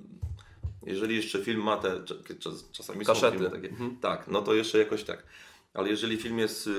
jeżeli 0.85 1.15
jeszcze 1.15 1.39
film 1.43 1.61
ma 1.63 1.77
te, 1.77 1.89
cz- 1.89 2.39
czas, 2.39 2.69
czasami 2.71 3.05
Kaszety. 3.05 3.37
są 3.37 3.43
filmy 3.43 3.55
takie, 3.55 3.69
Mhm. 3.69 3.97
tak, 4.01 4.27
no 4.27 4.41
to 4.41 4.53
jeszcze 4.53 4.77
jakoś 4.79 5.03
tak. 5.03 5.23
Ale 5.75 5.89
jeżeli 5.89 6.17
film 6.17 6.39
jest, 6.39 6.67
y, 6.67 6.71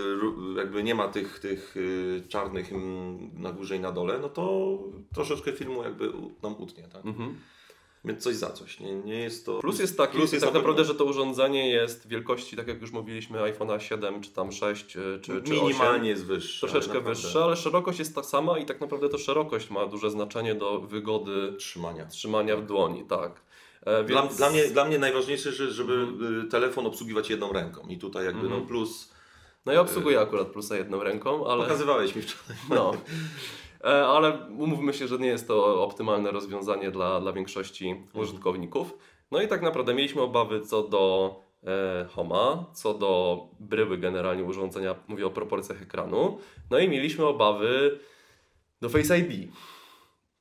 jakby 0.56 0.82
nie 0.82 0.94
ma 0.94 1.08
tych, 1.08 1.38
tych 1.38 1.76
y, 1.76 2.22
czarnych 2.28 2.72
mm, 2.72 3.31
na 3.34 3.52
górze 3.52 3.76
i 3.76 3.81
na 3.81 3.93
dole, 3.93 4.19
no 4.19 4.28
to 4.28 4.78
troszeczkę 5.14 5.52
filmu 5.52 5.82
jakby 5.82 6.12
nam 6.43 6.56
utnie, 6.58 6.82
tak? 6.82 7.06
Mhm. 7.06 7.36
Więc 8.05 8.22
coś 8.22 8.36
za 8.36 8.50
coś, 8.50 8.81
nie, 8.81 8.94
nie 8.94 9.19
jest 9.19 9.46
to... 9.46 9.58
Plus 9.58 9.79
jest 9.79 9.96
taki, 9.96 10.17
plus 10.17 10.32
jest 10.32 10.44
tak 10.44 10.55
na 10.55 10.60
naprawdę, 10.60 10.84
że 10.84 10.94
to 10.94 11.05
urządzenie 11.05 11.70
jest 11.70 12.08
wielkości, 12.08 12.56
tak 12.56 12.69
jak 12.69 12.81
już 12.81 12.93
mówiliśmy, 12.93 13.38
iPhone'a 13.38 13.79
7 13.79 14.20
czy 14.20 14.31
tam 14.31 14.53
6 14.53 14.96
y, 14.96 15.00
czy, 15.22 15.43
czy 15.43 15.53
8. 15.55 15.67
Minimalnie 15.67 16.08
jest 16.08 16.24
wyższy. 16.24 16.60
Troszeczkę 16.60 16.94
naprawdę 16.94 17.10
wyższe, 17.10 17.44
ale 17.44 17.56
szerokość 17.56 17.98
jest 17.98 18.15
ta 18.15 18.22
sama 18.22 18.58
i 18.58 18.67
tak 18.67 18.81
naprawdę 18.81 19.08
to 19.08 19.19
szerokość 19.19 19.70
ma 19.70 19.86
duże 19.86 20.10
znaczenie 20.10 20.55
do 20.55 20.81
wygody 20.81 21.55
Trzymania. 21.58 22.06
trzymania 22.06 22.56
w 22.56 22.67
dłoni, 22.67 23.05
tak. 23.05 23.45
E, 23.86 24.05
Dla, 24.05 24.22
więc... 24.22 24.36
dla, 24.36 24.50
mnie, 24.50 24.64
dla 24.64 24.84
mnie 24.84 24.98
najważniejsze, 24.98 25.52
że, 25.52 25.70
żeby 25.70 25.93
Mhm. 25.94 26.40
y, 26.46 26.48
telefon 26.48 26.86
obsługiwać 26.86 27.31
jedną 27.31 27.52
ręką. 27.52 27.86
I 27.88 27.98
tutaj 27.98 28.24
jakby 28.24 28.40
Mhm. 28.46 28.60
no 28.60 28.66
plus... 28.66 29.12
No 29.66 29.72
ja 29.72 29.81
obsługuję 29.81 30.20
akurat 30.20 30.48
plusa 30.48 30.76
jedną 30.76 31.02
ręką, 31.02 31.46
ale... 31.46 31.62
Pokazywałeś 31.62 32.14
mi 32.14 32.22
wczoraj. 32.22 32.56
No. 32.70 32.93
E, 33.84 34.06
Ale 34.06 34.38
umówmy 34.58 34.93
się, 34.94 35.08
że 35.08 35.19
nie 35.19 35.26
jest 35.28 35.48
to 35.48 35.82
optymalne 35.84 36.31
rozwiązanie 36.31 36.90
dla, 36.90 37.20
dla 37.20 37.32
większości 37.32 37.88
Mhm. 37.88 38.24
użytkowników. 38.24 38.94
No 39.31 39.43
i 39.43 39.48
tak 39.48 39.62
naprawdę 39.62 39.94
mieliśmy 39.94 40.22
obawy 40.22 40.60
co 40.60 40.82
do 40.82 41.34
e, 41.66 42.06
Homa, 42.14 42.64
co 42.74 42.94
do 42.94 43.40
bryły 43.60 43.98
generalnie 43.98 44.44
urządzenia, 44.44 44.94
mówię 45.08 45.26
o 45.26 45.31
proporcjach 45.31 45.82
ekranu. 45.82 46.38
No 46.70 46.78
i 46.78 46.88
mieliśmy 46.88 47.26
obawy 47.26 47.98
do 48.81 48.88
Face 48.88 49.19
ID. 49.19 49.52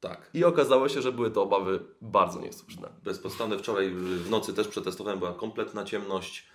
Tak. 0.08 0.30
I 0.34 0.44
okazało 0.44 0.90
się, 0.90 1.02
że 1.02 1.12
były 1.12 1.32
to 1.32 1.44
obawy 1.44 1.80
bardzo 2.02 2.42
niesłuszne. 2.42 2.90
Bezpodstawne 3.04 3.58
wczoraj 3.58 3.90
w 3.96 4.30
nocy 4.30 4.54
też 4.54 4.68
przetestowałem, 4.68 5.20
była 5.20 5.34
kompletna 5.34 5.84
ciemność. 5.84 6.48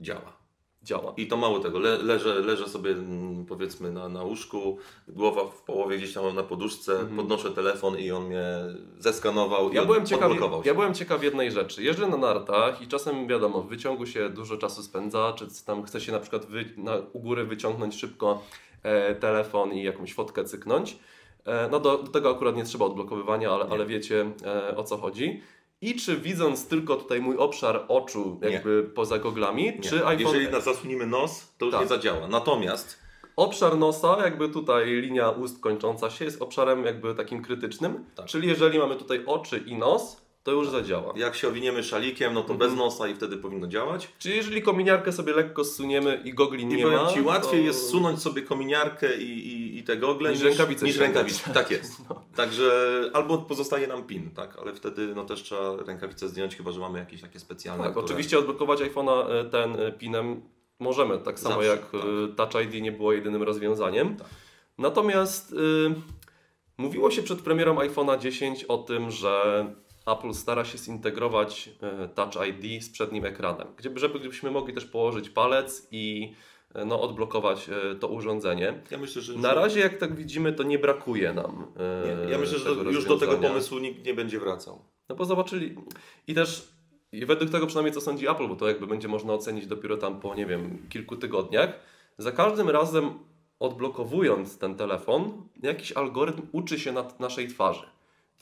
Działa. 0.00 0.40
Działa. 0.82 1.14
I 1.16 1.26
to 1.26 1.36
mało 1.36 1.58
tego, 1.60 1.78
le, 1.78 1.98
leżę, 1.98 2.34
leżę 2.34 2.68
sobie 2.68 2.90
mm, 2.90 3.46
powiedzmy 3.46 3.92
na, 3.92 4.08
na 4.08 4.22
łóżku, 4.22 4.78
głowa 5.08 5.44
w 5.44 5.62
połowie 5.62 5.98
gdzieś 5.98 6.14
tam 6.14 6.34
na 6.34 6.42
poduszce, 6.42 6.92
Mhm. 6.92 7.16
podnoszę 7.16 7.50
telefon 7.50 7.98
i 7.98 8.10
on 8.10 8.26
mnie 8.26 8.44
zeskanował 8.98 9.72
Ja 9.72 9.82
i 9.82 9.86
byłem, 9.86 10.06
ciekaw, 10.06 10.32
ja 10.64 10.74
byłem 10.74 10.94
ciekaw 10.94 11.22
jednej 11.22 11.52
rzeczy. 11.52 11.82
Jeżdżę 11.82 12.08
na 12.08 12.16
nartach 12.16 12.82
i 12.82 12.88
czasem 12.88 13.26
wiadomo, 13.26 13.62
w 13.62 13.68
wyciągu 13.68 14.06
się 14.06 14.28
dużo 14.30 14.56
czasu 14.56 14.82
spędza, 14.82 15.32
czy 15.36 15.46
tam 15.66 15.82
chce 15.82 16.00
się 16.00 16.12
na 16.12 16.20
przykład 16.20 16.46
wy, 16.46 16.64
na, 16.76 16.96
u 17.12 17.20
góry 17.20 17.44
wyciągnąć 17.44 18.00
szybko 18.00 18.42
e, 18.82 19.14
telefon 19.14 19.72
i 19.72 19.82
jakąś 19.82 20.14
fotkę 20.14 20.44
cyknąć. 20.44 20.98
E, 21.44 21.68
no 21.70 21.80
do, 21.80 21.98
do 21.98 22.10
tego 22.10 22.30
akurat 22.30 22.56
nie 22.56 22.64
trzeba 22.64 22.84
odblokowywania, 22.84 23.50
ale, 23.50 23.66
ale 23.70 23.86
wiecie 23.86 24.30
e, 24.44 24.76
o 24.76 24.84
co 24.84 24.96
chodzi. 24.96 25.42
I 25.82 25.94
czy 25.94 26.16
widząc 26.16 26.68
tylko 26.68 26.96
tutaj 26.96 27.20
mój 27.20 27.36
obszar 27.36 27.84
oczu, 27.88 28.40
jakby 28.42 28.90
poza 28.94 29.18
goglami, 29.18 29.64
Nie. 29.64 29.80
czy 29.80 30.06
iPhone. 30.06 30.34
Jeżeli 30.34 30.52
nas 30.52 30.64
zasłonimy 30.64 31.06
nos, 31.06 31.54
to 31.58 31.64
już 31.64 31.72
Tak. 31.72 31.82
nie 31.82 31.88
zadziała. 31.88 32.28
Natomiast 32.28 33.00
Obszar 33.36 33.78
nosa, 33.78 34.16
jakby 34.24 34.48
tutaj 34.48 34.86
linia 34.86 35.30
ust 35.30 35.60
kończąca 35.60 36.10
się, 36.10 36.24
jest 36.24 36.42
obszarem 36.42 36.84
jakby 36.84 37.14
takim 37.14 37.42
krytycznym. 37.42 38.04
Tak. 38.14 38.26
Czyli 38.26 38.48
jeżeli 38.48 38.78
mamy 38.78 38.96
tutaj 38.96 39.22
oczy 39.26 39.58
i 39.58 39.76
nos, 39.76 40.19
to 40.42 40.52
już 40.52 40.68
zadziała. 40.68 41.12
jak 41.16 41.34
się 41.34 41.48
owiniemy 41.48 41.82
szalikiem, 41.82 42.34
no 42.34 42.42
to 42.42 42.52
Mhm. 42.52 42.70
bez 42.70 42.78
nosa 42.78 43.08
i 43.08 43.14
wtedy 43.14 43.36
powinno 43.36 43.66
działać. 43.66 44.08
Czyli 44.18 44.36
jeżeli 44.36 44.62
kominiarkę 44.62 45.12
sobie 45.12 45.32
lekko 45.32 45.64
zsuniemy 45.64 46.22
i 46.24 46.34
gogli 46.34 46.62
I 46.62 46.66
nie 46.66 46.82
powiem 46.84 47.00
ma, 47.00 47.12
Ci, 47.12 47.20
łatwiej 47.22 47.60
to... 47.60 47.66
jest 47.66 47.90
sunąć 47.90 48.22
sobie 48.22 48.42
kominiarkę 48.42 49.16
i, 49.16 49.48
i, 49.48 49.78
i 49.78 49.82
te 49.82 49.96
gogle 49.96 50.30
Niż 50.32 50.40
rękawice 50.42 50.86
niż 50.86 50.96
rękawice. 50.96 51.50
Tak 51.54 51.70
jest. 51.76 52.08
No. 52.08 52.22
Także 52.36 52.70
albo 53.12 53.38
pozostaje 53.38 53.86
nam 53.86 54.02
pin, 54.02 54.30
tak, 54.30 54.58
ale 54.58 54.74
wtedy 54.74 55.14
no 55.14 55.24
też 55.24 55.42
trzeba 55.42 55.76
rękawice 55.86 56.28
zdjąć, 56.28 56.56
chyba 56.56 56.72
że 56.72 56.80
mamy 56.80 56.98
jakieś 56.98 57.20
takie 57.20 57.38
specjalne. 57.40 57.82
Tak, 57.84 57.92
które- 57.92 58.04
oczywiście 58.06 58.38
odblokować 58.38 58.80
iPhone'a 58.80 59.30
e, 59.30 59.44
ten 59.44 59.80
e, 59.80 59.92
pinem 59.92 60.42
możemy, 60.78 61.18
tak 61.18 61.38
samo 61.38 61.54
Zawsze, 61.54 61.68
jak 61.70 61.80
tak. 61.90 62.00
e, 62.32 62.36
Touch 62.36 62.64
ID 62.64 62.82
nie 62.82 62.92
było 62.92 63.12
jedynym 63.12 63.42
rozwiązaniem. 63.42 64.16
Tak. 64.16 64.26
Natomiast 64.78 65.52
y, 65.52 65.56
mówiło 66.78 67.10
się 67.10 67.22
przed 67.22 67.42
premierą 67.42 67.76
iPhone'a 67.78 68.18
10 68.18 68.64
o 68.64 68.78
tym, 68.78 69.10
że 69.10 69.66
Apple 70.06 70.34
stara 70.34 70.64
się 70.64 70.78
zintegrować 70.78 71.70
e, 71.82 72.08
Touch 72.08 72.48
ID 72.48 72.84
z 72.84 72.90
przednim 72.90 73.24
ekranem, 73.24 73.66
żeby 73.96 74.18
gdybyśmy 74.18 74.50
mogli 74.50 74.74
też 74.74 74.84
położyć 74.84 75.30
palec 75.30 75.88
i 75.90 76.32
e, 76.74 76.84
no, 76.84 77.00
odblokować 77.00 77.68
e, 77.68 77.94
to 77.94 78.08
urządzenie. 78.08 78.82
Ja 78.90 78.98
myślę, 78.98 79.22
że 79.22 79.34
Na 79.34 79.54
razie, 79.54 79.80
jak 79.80 79.98
tak 79.98 80.16
widzimy, 80.16 80.52
to 80.52 80.62
nie 80.62 80.78
brakuje 80.78 81.32
nam. 81.32 81.66
nie, 82.04 82.30
ja 82.30 82.38
myślę, 82.38 82.58
że 82.58 82.70
już 82.70 83.04
do 83.04 83.18
tego 83.18 83.36
pomysłu 83.36 83.78
nikt 83.78 84.06
nie 84.06 84.14
będzie 84.14 84.40
wracał. 84.40 84.84
No 85.08 85.16
bo 85.16 85.24
zobaczyli. 85.24 85.76
I 86.26 86.34
też 86.34 86.72
i 87.12 87.26
według 87.26 87.50
tego 87.50 87.66
przynajmniej 87.66 87.94
co 87.94 88.00
sądzi 88.00 88.28
Apple, 88.28 88.48
bo 88.48 88.56
to 88.56 88.68
jakby 88.68 88.86
będzie 88.86 89.08
można 89.08 89.32
ocenić 89.32 89.66
dopiero 89.66 89.96
tam 89.96 90.20
po, 90.20 90.34
nie 90.34 90.46
wiem, 90.46 90.86
kilku 90.88 91.16
tygodniach. 91.16 91.80
Za 92.18 92.32
każdym 92.32 92.70
razem 92.70 93.10
odblokowując 93.60 94.58
ten 94.58 94.74
telefon, 94.74 95.48
jakiś 95.62 95.92
algorytm 95.92 96.42
uczy 96.52 96.80
się 96.80 96.92
na 96.92 97.04
naszej 97.18 97.48
twarzy. 97.48 97.86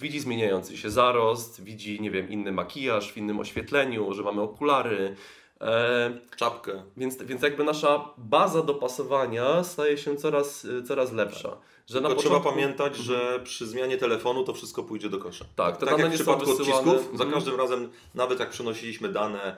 Widzi 0.00 0.20
zmieniający 0.20 0.76
się 0.76 0.90
zarost, 0.90 1.62
widzi, 1.64 2.00
nie 2.00 2.10
wiem, 2.10 2.30
inny 2.30 2.52
makijaż 2.52 3.12
w 3.12 3.16
innym 3.16 3.40
oświetleniu, 3.40 4.12
że 4.14 4.22
mamy 4.22 4.42
okulary. 4.42 5.16
E, 5.60 6.18
Czapkę. 6.36 6.82
więc, 6.96 7.22
więc 7.22 7.42
jakby 7.42 7.64
nasza 7.64 8.10
baza 8.18 8.62
dopasowania 8.62 9.64
staje 9.64 9.98
się 9.98 10.16
coraz, 10.16 10.66
coraz 10.88 11.12
lepsza. 11.12 11.56
Że 11.86 11.98
Tylko 12.00 12.14
trzeba 12.14 12.34
początku- 12.34 12.50
pamiętać, 12.60 12.96
że 12.96 13.40
przy 13.44 13.66
zmianie 13.66 13.96
telefonu 13.96 14.44
to 14.44 14.54
wszystko 14.54 14.82
pójdzie 14.82 15.08
do 15.08 15.18
kosza. 15.18 15.44
Tak, 15.56 15.76
te 15.76 15.86
tak 15.86 15.90
dane 15.90 16.02
jak 16.02 16.10
w 16.10 16.12
nie 16.12 16.18
przypadku 16.18 16.46
wysyłane. 16.56 16.90
odcisków, 16.90 17.18
za 17.18 17.24
Mhm. 17.24 17.30
każdym 17.32 17.56
razem, 17.56 17.90
nawet 18.14 18.40
jak 18.40 18.50
przenosiliśmy 18.50 19.08
dane 19.08 19.56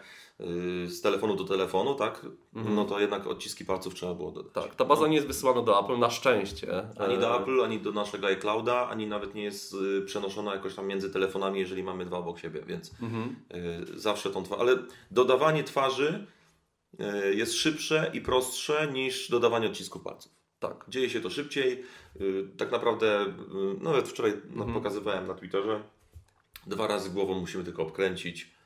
z 0.86 1.00
telefonu 1.00 1.36
do 1.36 1.44
telefonu, 1.44 1.94
tak, 1.94 2.26
Mhm. 2.54 2.74
no 2.76 2.84
to 2.84 3.00
jednak 3.00 3.26
odciski 3.26 3.64
palców 3.64 3.94
trzeba 3.94 4.14
było 4.14 4.30
dodać. 4.32 4.52
Tak, 4.52 4.74
ta 4.74 4.84
baza 4.84 5.06
nie 5.06 5.14
jest 5.14 5.26
wysyłana 5.26 5.62
do 5.62 5.80
Apple, 5.84 5.98
na 5.98 6.10
szczęście. 6.10 6.88
Ani 6.98 7.18
do 7.18 7.36
E, 7.36 7.40
Apple, 7.40 7.60
ani 7.64 7.80
do 7.80 7.92
naszego 7.92 8.26
iClouda, 8.26 8.88
ani 8.88 9.06
nawet 9.06 9.34
nie 9.34 9.42
jest 9.42 9.74
y, 9.74 10.02
przenoszona 10.02 10.54
jakoś 10.54 10.74
tam 10.74 10.86
między 10.86 11.10
telefonami, 11.10 11.60
jeżeli 11.60 11.82
mamy 11.82 12.04
dwa 12.06 12.18
obok 12.18 12.38
siebie, 12.38 12.62
więc 12.66 12.90
Mhm. 13.02 13.36
y, 13.94 13.98
zawsze 14.00 14.30
tą 14.30 14.42
twarz. 14.44 14.60
Ale 14.60 14.76
dodawanie 15.10 15.64
twarzy 15.64 16.26
y, 17.24 17.34
jest 17.34 17.54
szybsze 17.54 18.10
i 18.14 18.20
prostsze 18.20 18.88
niż 18.92 19.30
dodawanie 19.30 19.66
odcisków 19.66 20.02
palców. 20.02 20.32
Tak. 20.58 20.84
Dzieje 20.88 21.10
się 21.10 21.20
to 21.20 21.30
szybciej. 21.30 21.84
Y, 22.20 22.48
Tak 22.56 22.70
naprawdę, 22.72 23.26
y, 23.26 23.82
nawet 23.84 24.08
wczoraj 24.08 24.32
no, 24.50 24.64
Mhm. 24.64 24.74
pokazywałem 24.74 25.26
na 25.26 25.34
Twitterze, 25.34 25.82
dwa 26.66 26.86
razy 26.86 27.10
głową 27.10 27.40
musimy 27.40 27.64
tylko 27.64 27.82
obkręcić. 27.82 28.59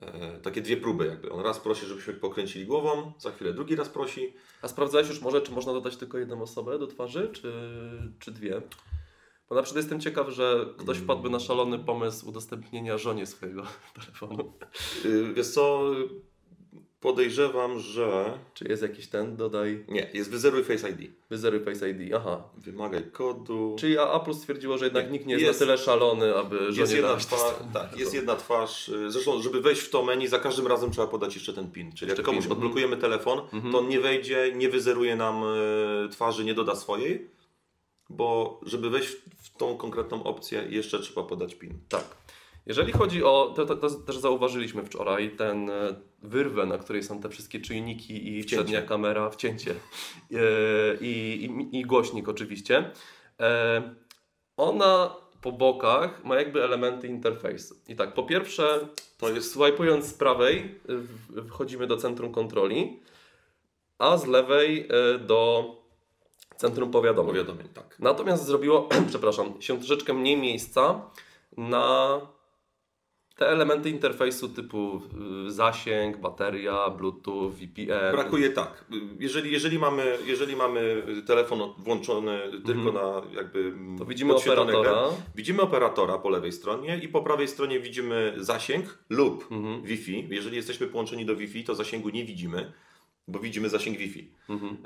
E, 0.00 0.38
Takie 0.40 0.62
dwie 0.62 0.76
próby 0.76 1.06
jakby. 1.06 1.32
On 1.32 1.40
raz 1.44 1.60
prosi, 1.60 1.86
żebyśmy 1.86 2.14
pokręcili 2.14 2.66
głową, 2.66 3.12
za 3.18 3.30
chwilę 3.30 3.52
drugi 3.52 3.76
raz 3.76 3.88
prosi. 3.88 4.34
A 4.62 4.68
sprawdzałeś 4.68 5.08
już 5.08 5.20
może, 5.20 5.40
czy 5.40 5.52
można 5.52 5.72
dodać 5.72 5.96
tylko 5.96 6.18
jedną 6.18 6.42
osobę 6.42 6.78
do 6.78 6.86
twarzy, 6.86 7.28
czy, 7.32 7.52
czy 8.18 8.30
dwie? 8.30 8.62
Bo 9.48 9.54
na 9.54 9.62
przykład 9.62 9.82
jestem 9.84 10.00
ciekaw, 10.00 10.28
że 10.30 10.66
ktoś 10.78 10.98
wpadłby 10.98 11.30
na 11.30 11.40
szalony 11.40 11.78
pomysł 11.78 12.28
udostępnienia 12.28 12.98
żonie 12.98 13.26
swojego 13.26 13.62
telefonu. 14.00 14.52
Y, 15.04 15.32
Wiesz 15.34 15.48
co, 15.48 15.82
podejrzewam, 17.00 17.78
że... 17.80 18.38
Czy 18.54 18.64
jest 18.68 18.82
jakiś 18.82 19.06
ten, 19.08 19.36
dodaj, 19.36 19.84
Nie, 19.88 20.10
jest 20.14 20.30
wyzeruj 20.30 20.64
Face 20.64 20.90
ID. 20.90 21.10
wyzeruj 21.30 21.60
Face 21.64 21.90
ID, 21.90 22.14
aha. 22.14 22.42
Wymagaj 22.56 23.10
kodu. 23.12 23.76
Czyli 23.78 23.98
a 23.98 24.12
Apple 24.12 24.34
stwierdziło, 24.34 24.78
że 24.78 24.84
jednak 24.84 25.04
Nie, 25.06 25.10
nikt 25.12 25.26
nie 25.26 25.32
jest, 25.34 25.44
jest- 25.44 25.60
na 25.60 25.66
tyle 25.66 25.78
szalony, 25.78 26.34
aby 26.36 26.58
Jest 26.76 26.92
jedna, 26.94 27.16
twarz, 27.16 27.40
tak, 27.74 27.98
jest 27.98 28.14
jedna 28.14 28.36
twarz. 28.36 28.88
y, 28.88 29.10
Zresztą, 29.10 29.42
żeby 29.42 29.60
wejść 29.60 29.80
w 29.82 29.90
to 29.90 30.04
menu, 30.04 30.26
za 30.28 30.38
każdym 30.38 30.66
razem 30.66 30.90
trzeba 30.90 31.06
podać 31.06 31.34
jeszcze 31.34 31.52
ten 31.52 31.70
PIN. 31.70 31.92
Czyli 31.92 32.08
Jeszcze 32.08 32.22
jak 32.22 32.26
komuś 32.26 32.44
PIN, 32.44 32.52
mhm. 32.52 32.58
odblokujemy 32.58 32.96
telefon, 32.96 33.38
Mhm. 33.52 33.72
to 33.72 33.78
on 33.78 33.88
nie 33.88 34.00
wejdzie, 34.00 34.52
nie 34.54 34.68
wyzeruje 34.68 35.16
nam 35.16 35.42
y, 35.44 36.08
twarzy, 36.10 36.44
nie 36.44 36.54
doda 36.54 36.74
swojej, 36.74 37.30
bo 38.10 38.60
żeby 38.66 38.90
wejść 38.90 39.08
w 39.42 39.56
tą 39.56 39.76
konkretną 39.76 40.24
opcję, 40.24 40.66
jeszcze 40.70 40.98
trzeba 41.00 41.22
podać 41.22 41.54
PIN. 41.54 41.78
Tak. 41.88 42.04
Jeżeli 42.66 42.92
chodzi 42.92 43.24
o, 43.24 43.52
to, 43.56 43.66
to, 43.66 43.76
to 43.76 43.90
też 43.90 44.16
zauważyliśmy 44.16 44.84
wczoraj, 44.84 45.30
ten 45.30 45.70
e, 45.70 45.94
wyrwę, 46.22 46.66
na 46.66 46.78
której 46.78 47.02
są 47.02 47.20
te 47.20 47.28
wszystkie 47.28 47.60
czujniki 47.60 48.28
i 48.28 48.42
Wcięcie. 48.42 48.56
przednia 48.56 48.82
kamera, 48.82 49.30
wcięcie 49.30 49.70
e, 49.70 49.74
i, 51.00 51.44
i, 51.72 51.78
i 51.80 51.82
głośnik 51.82 52.28
oczywiście. 52.28 52.90
E, 53.40 53.82
ona 54.56 55.14
po 55.42 55.52
bokach 55.52 56.24
ma 56.24 56.36
jakby 56.36 56.64
elementy 56.64 57.06
interfejsu. 57.06 57.74
I 57.88 57.96
tak, 57.96 58.14
po 58.14 58.22
pierwsze, 58.22 58.88
To 59.18 59.28
jest 59.28 59.52
swajpując 59.52 60.06
z 60.06 60.14
prawej 60.14 60.80
wchodzimy 61.48 61.86
do 61.86 61.96
centrum 61.96 62.32
kontroli, 62.32 63.00
a 63.98 64.16
z 64.16 64.26
lewej 64.26 64.88
do 65.20 65.70
centrum 66.56 66.90
powiadomień. 66.90 67.32
powiadomień, 67.32 67.68
tak. 67.68 67.96
Natomiast 67.98 68.44
zrobiło, 68.44 68.88
przepraszam, 69.08 69.62
się 69.62 69.78
troszeczkę 69.78 70.14
mniej 70.14 70.36
miejsca 70.36 71.10
na 71.56 72.20
te 73.36 73.48
elementy 73.48 73.90
interfejsu 73.90 74.48
typu 74.48 75.02
y, 75.46 75.50
zasięg, 75.52 76.16
bateria, 76.16 76.90
Bluetooth, 76.90 77.50
VPN. 77.52 78.12
Brakuje 78.12 78.50
tak. 78.50 78.84
Jeżeli, 79.20 79.52
jeżeli, 79.52 79.78
mamy, 79.78 80.18
jeżeli 80.26 80.56
mamy 80.56 81.02
telefon 81.26 81.60
włączony 81.78 82.38
tylko 82.66 82.92
na 82.92 83.22
jakby 83.36 83.58
Mhm. 83.58 83.98
To 83.98 84.04
widzimy 84.04 84.34
operatora. 84.34 85.02
widzimy 85.34 85.62
operatora 85.62 86.18
po 86.18 86.30
lewej 86.30 86.52
stronie 86.52 87.00
i 87.02 87.08
po 87.08 87.22
prawej 87.22 87.48
stronie 87.48 87.80
widzimy 87.80 88.34
zasięg 88.38 88.98
lub 89.10 89.46
Mhm. 89.52 89.82
Wi-Fi. 89.82 90.26
Jeżeli 90.30 90.56
jesteśmy 90.56 90.86
połączeni 90.86 91.24
do 91.26 91.36
Wi-Fi, 91.36 91.64
to 91.64 91.74
zasięgu 91.74 92.08
nie 92.08 92.24
widzimy, 92.24 92.72
bo 93.28 93.38
widzimy 93.38 93.68
zasięg 93.68 93.98
Wi-Fi. 93.98 94.30
Mhm. 94.48 94.76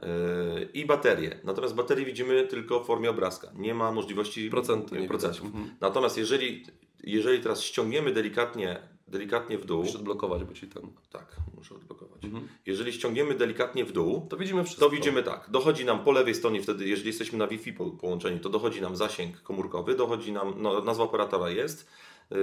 Yy, 0.56 0.68
I 0.74 0.86
baterię. 0.86 1.40
Natomiast 1.44 1.74
baterię 1.74 2.04
widzimy 2.04 2.46
tylko 2.46 2.80
w 2.80 2.86
formie 2.86 3.10
obrazka. 3.10 3.48
Nie 3.56 3.74
ma 3.74 3.92
możliwości 3.92 4.50
Procenty 4.50 5.08
procentów. 5.08 5.44
Mhm. 5.46 5.70
Natomiast 5.80 6.18
jeżeli, 6.18 6.64
jeżeli 7.04 7.40
teraz 7.42 7.62
ściągniemy 7.62 8.12
delikatnie, 8.12 8.78
delikatnie 9.08 9.58
w 9.58 9.64
dół, 9.64 9.78
Musisz 9.80 9.96
odblokować, 9.96 10.44
bo 10.44 10.52
ci 10.54 10.66
ten. 10.66 10.82
tak, 11.12 11.36
muszę 11.56 11.74
odblokować. 11.74 12.24
Mhm. 12.24 12.48
Jeżeli 12.66 12.92
ściągniemy 12.92 13.34
delikatnie 13.34 13.84
w 13.84 13.92
dół, 13.92 14.26
To 14.30 14.36
widzimy 14.36 14.64
wszystko. 14.64 14.84
to 14.86 14.90
widzimy 14.90 15.22
tak, 15.22 15.46
dochodzi 15.50 15.84
nam 15.84 16.04
po 16.04 16.12
lewej 16.12 16.34
stronie 16.34 16.62
wtedy, 16.62 16.88
jeżeli 16.88 17.06
jesteśmy 17.08 17.38
na 17.38 17.46
Wi-Fi 17.46 17.72
po, 17.72 17.90
połączeni, 17.90 18.40
to 18.40 18.48
dochodzi 18.48 18.80
nam 18.80 18.96
zasięg 18.96 19.42
komórkowy, 19.42 19.94
dochodzi 19.96 20.32
nam, 20.32 20.54
no, 20.58 20.80
nazwa 20.80 21.04
operatora 21.04 21.50
jest. 21.50 21.86
yy, 22.30 22.36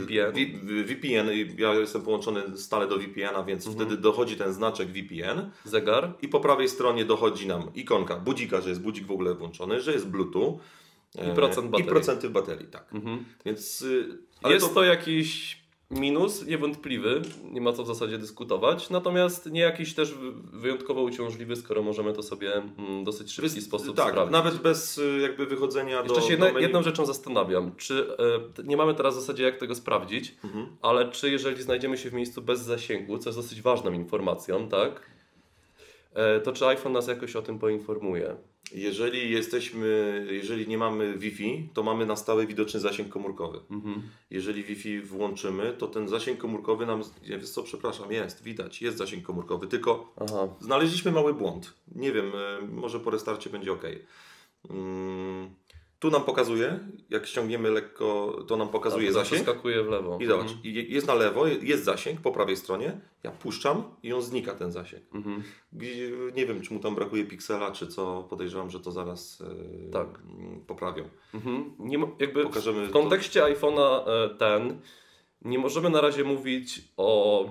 VPN. 0.00 0.32
V- 0.32 0.84
VPN, 0.84 1.28
ja 1.58 1.74
jestem 1.74 2.02
połączony 2.02 2.58
stale 2.58 2.88
do 2.88 2.98
VPN-a, 2.98 3.42
więc 3.44 3.66
Mhm. 3.66 3.86
wtedy 3.86 4.02
dochodzi 4.02 4.36
ten 4.36 4.52
znaczek 4.52 4.88
VPN 4.88 5.50
Zegar. 5.64 6.14
i 6.22 6.28
po 6.28 6.40
prawej 6.40 6.68
stronie 6.68 7.04
dochodzi 7.04 7.46
nam 7.46 7.70
ikonka 7.74 8.16
budzika, 8.16 8.60
że 8.60 8.68
jest 8.68 8.80
budzik 8.82 9.06
w 9.06 9.10
ogóle 9.12 9.34
włączony, 9.34 9.80
że 9.80 9.92
jest 9.92 10.08
Bluetooth. 10.08 10.58
I 11.14 11.20
e, 11.30 11.34
procent 11.34 11.70
baterii. 11.70 11.86
I 11.86 11.90
procenty 11.90 12.28
w 12.28 12.32
baterii, 12.32 12.66
tak. 12.66 12.94
Mhm. 12.94 13.24
Więc 13.44 13.82
y, 13.82 14.18
Jest 14.48 14.74
to... 14.74 14.84
jakiś 14.84 15.64
minus, 15.90 16.46
niewątpliwy, 16.46 17.22
nie 17.52 17.60
ma 17.60 17.72
co 17.72 17.84
w 17.84 17.86
zasadzie 17.86 18.18
dyskutować, 18.18 18.90
natomiast 18.90 19.46
nie 19.50 19.60
jakiś 19.60 19.94
też 19.94 20.14
wy- 20.14 20.32
wyjątkowo 20.52 21.02
uciążliwy, 21.02 21.56
skoro 21.56 21.82
możemy 21.82 22.12
to 22.12 22.22
sobie 22.22 22.52
mm, 22.54 23.04
dosyć 23.04 23.32
szybki 23.32 23.60
sposób 23.60 23.96
tak, 23.96 24.08
sprawdzić. 24.10 24.32
nawet 24.32 24.54
bez 24.56 24.98
y, 24.98 25.18
jakby 25.22 25.46
wychodzenia 25.46 25.96
Jeszcze 26.02 26.14
do, 26.14 26.20
się 26.20 26.36
do 26.36 26.44
jedna, 26.46 26.60
jedną 26.60 26.82
rzeczą 26.82 27.06
zastanawiam, 27.06 27.72
czy 27.76 28.06
e, 28.58 28.62
nie 28.64 28.76
mamy 28.76 28.94
teraz 28.94 29.16
w 29.16 29.20
zasadzie 29.20 29.44
jak 29.44 29.56
tego 29.58 29.74
sprawdzić, 29.74 30.34
Mhm. 30.44 30.66
ale 30.82 31.10
czy 31.10 31.30
jeżeli 31.30 31.62
znajdziemy 31.62 31.98
się 31.98 32.10
w 32.10 32.12
miejscu 32.12 32.42
bez 32.42 32.60
zasięgu, 32.60 33.18
co 33.18 33.28
jest 33.28 33.38
dosyć 33.38 33.62
ważną 33.62 33.92
informacją, 33.92 34.68
tak? 34.68 35.13
E, 36.14 36.40
to 36.40 36.52
czy 36.52 36.66
iPhone 36.66 36.92
nas 36.92 37.08
jakoś 37.08 37.36
o 37.36 37.42
tym 37.42 37.58
poinformuje? 37.58 38.36
Jeżeli 38.72 39.30
jesteśmy, 39.30 40.26
jeżeli 40.30 40.68
nie 40.68 40.78
mamy 40.78 41.18
Wi-Fi, 41.18 41.68
to 41.74 41.82
mamy 41.82 42.06
na 42.06 42.16
stałe 42.16 42.46
widoczny 42.46 42.80
zasięg 42.80 43.08
komórkowy. 43.08 43.60
Mhm. 43.70 44.02
Jeżeli 44.30 44.64
Wi-Fi 44.64 45.00
włączymy, 45.00 45.74
to 45.78 45.86
ten 45.86 46.08
zasięg 46.08 46.38
komórkowy 46.38 46.86
nam, 46.86 47.02
nie 47.22 47.38
wiesz 47.38 47.50
co, 47.50 47.62
przepraszam, 47.62 48.12
jest, 48.12 48.42
widać, 48.42 48.82
jest 48.82 48.98
zasięg 48.98 49.24
komórkowy, 49.24 49.66
tylko 49.66 50.14
Aha. 50.20 50.48
znaleźliśmy 50.60 51.12
mały 51.12 51.34
błąd. 51.34 51.74
Nie 51.94 52.12
wiem, 52.12 52.32
e, 52.34 52.66
może 52.66 53.00
po 53.00 53.10
restarcie 53.10 53.50
będzie 53.50 53.72
ok. 53.72 53.84
Tu 56.04 56.10
nam 56.10 56.22
pokazuje, 56.22 56.78
jak 57.10 57.26
ściągniemy 57.26 57.70
lekko, 57.70 58.36
to 58.48 58.56
nam 58.56 58.68
pokazuje 58.68 59.04
Tak, 59.06 59.14
zasięg. 59.14 59.42
Skakuje 59.42 59.82
w 59.82 59.88
lewo. 59.88 60.18
I 60.20 60.26
zobacz, 60.26 60.50
Mhm. 60.50 60.74
jest 60.88 61.06
na 61.06 61.14
lewo, 61.14 61.46
jest 61.46 61.84
zasięg 61.84 62.20
po 62.20 62.32
prawej 62.32 62.56
stronie, 62.56 63.00
ja 63.22 63.30
puszczam 63.30 63.82
i 64.02 64.12
on 64.12 64.22
znika 64.22 64.54
ten 64.54 64.72
zasięg. 64.72 65.02
Mhm. 65.14 65.42
Nie 66.36 66.46
wiem, 66.46 66.60
czy 66.60 66.74
mu 66.74 66.80
tam 66.80 66.94
brakuje 66.94 67.24
piksela, 67.24 67.70
czy 67.70 67.86
co, 67.86 68.22
podejrzewam, 68.30 68.70
że 68.70 68.80
to 68.80 68.92
zaraz 68.92 69.40
e, 69.88 69.90
Tak. 69.90 70.06
poprawią. 70.66 71.04
Mhm. 71.34 71.74
Nie 71.78 71.98
jakby 72.18 72.42
Pokażemy 72.42 72.86
w 72.86 72.90
kontekście 72.90 73.42
iPhone'a 73.42 74.08
e, 74.08 74.28
ten 74.38 74.80
nie 75.42 75.58
możemy 75.58 75.90
na 75.90 76.00
razie 76.00 76.24
mówić 76.24 76.80
o 76.96 77.46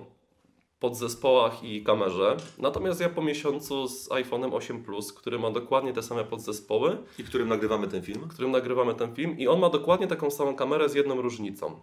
podzespołach 0.87 1.63
i 1.63 1.83
kamerze. 1.83 2.37
Natomiast 2.57 3.01
ja 3.01 3.09
po 3.09 3.21
miesiącu 3.21 3.87
z 3.87 4.09
iPhone'em 4.09 4.53
8 4.53 4.83
Plus, 4.83 5.13
który 5.13 5.39
ma 5.39 5.51
dokładnie 5.51 5.93
te 5.93 6.01
same 6.03 6.23
podzespoły, 6.23 6.97
I 7.19 7.23
którym 7.23 7.47
nagrywamy 7.49 7.87
ten 7.87 8.01
film. 8.01 8.27
którym 8.29 8.51
nagrywamy 8.51 8.95
ten 8.95 9.15
film 9.15 9.37
i 9.39 9.47
on 9.47 9.59
ma 9.59 9.69
dokładnie 9.69 10.07
taką 10.07 10.31
samą 10.31 10.55
kamerę 10.55 10.89
z 10.89 10.93
jedną 10.95 11.21
różnicą. 11.21 11.79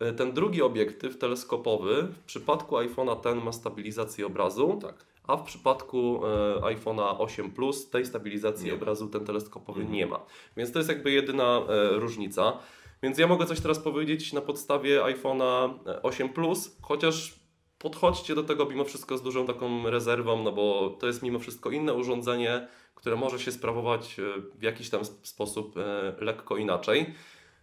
E, 0.00 0.12
Ten 0.12 0.32
drugi 0.32 0.62
obiektyw 0.62 1.18
teleskopowy 1.18 2.02
w 2.02 2.24
przypadku 2.24 2.76
iPhone'a 2.76 3.16
ten 3.20 3.38
ma 3.44 3.52
stabilizację 3.52 4.26
obrazu, 4.26 4.78
Tak. 4.82 5.06
a 5.26 5.36
w 5.36 5.42
przypadku 5.42 6.20
e, 6.26 6.60
iPhone'a 6.76 7.14
8 7.18 7.50
Plus 7.50 7.90
tej 7.90 8.06
stabilizacji 8.06 8.66
Nie 8.66 8.74
obrazu 8.74 9.08
ten 9.08 9.24
teleskopowy 9.24 9.80
Mhm. 9.80 9.96
nie 9.98 10.06
ma. 10.06 10.20
Więc 10.56 10.72
to 10.72 10.78
jest 10.78 10.88
jakby 10.88 11.10
jedyna 11.10 11.60
e, 11.68 11.88
różnica. 11.98 12.58
Więc 13.02 13.18
ja 13.18 13.26
mogę 13.26 13.46
coś 13.46 13.60
teraz 13.60 13.78
powiedzieć 13.78 14.32
na 14.32 14.40
podstawie 14.40 15.00
iPhone'a 15.00 15.74
8 16.02 16.28
Plus, 16.28 16.76
chociaż 16.82 17.43
podchodźcie 17.84 18.34
do 18.34 18.42
tego 18.42 18.66
mimo 18.66 18.84
wszystko 18.84 19.18
z 19.18 19.22
dużą 19.22 19.46
taką 19.46 19.90
rezerwą, 19.90 20.42
no 20.42 20.52
bo 20.52 20.96
to 21.00 21.06
jest 21.06 21.22
mimo 21.22 21.38
wszystko 21.38 21.70
inne 21.70 21.94
urządzenie, 21.94 22.68
które 22.94 23.16
może 23.16 23.38
się 23.38 23.52
sprawować 23.52 24.18
e, 24.18 24.22
w 24.58 24.62
jakiś 24.62 24.90
tam 24.90 25.00
sp- 25.10 25.26
sposób 25.26 25.76
e, 25.76 26.24
lekko 26.24 26.56
inaczej. 26.56 27.14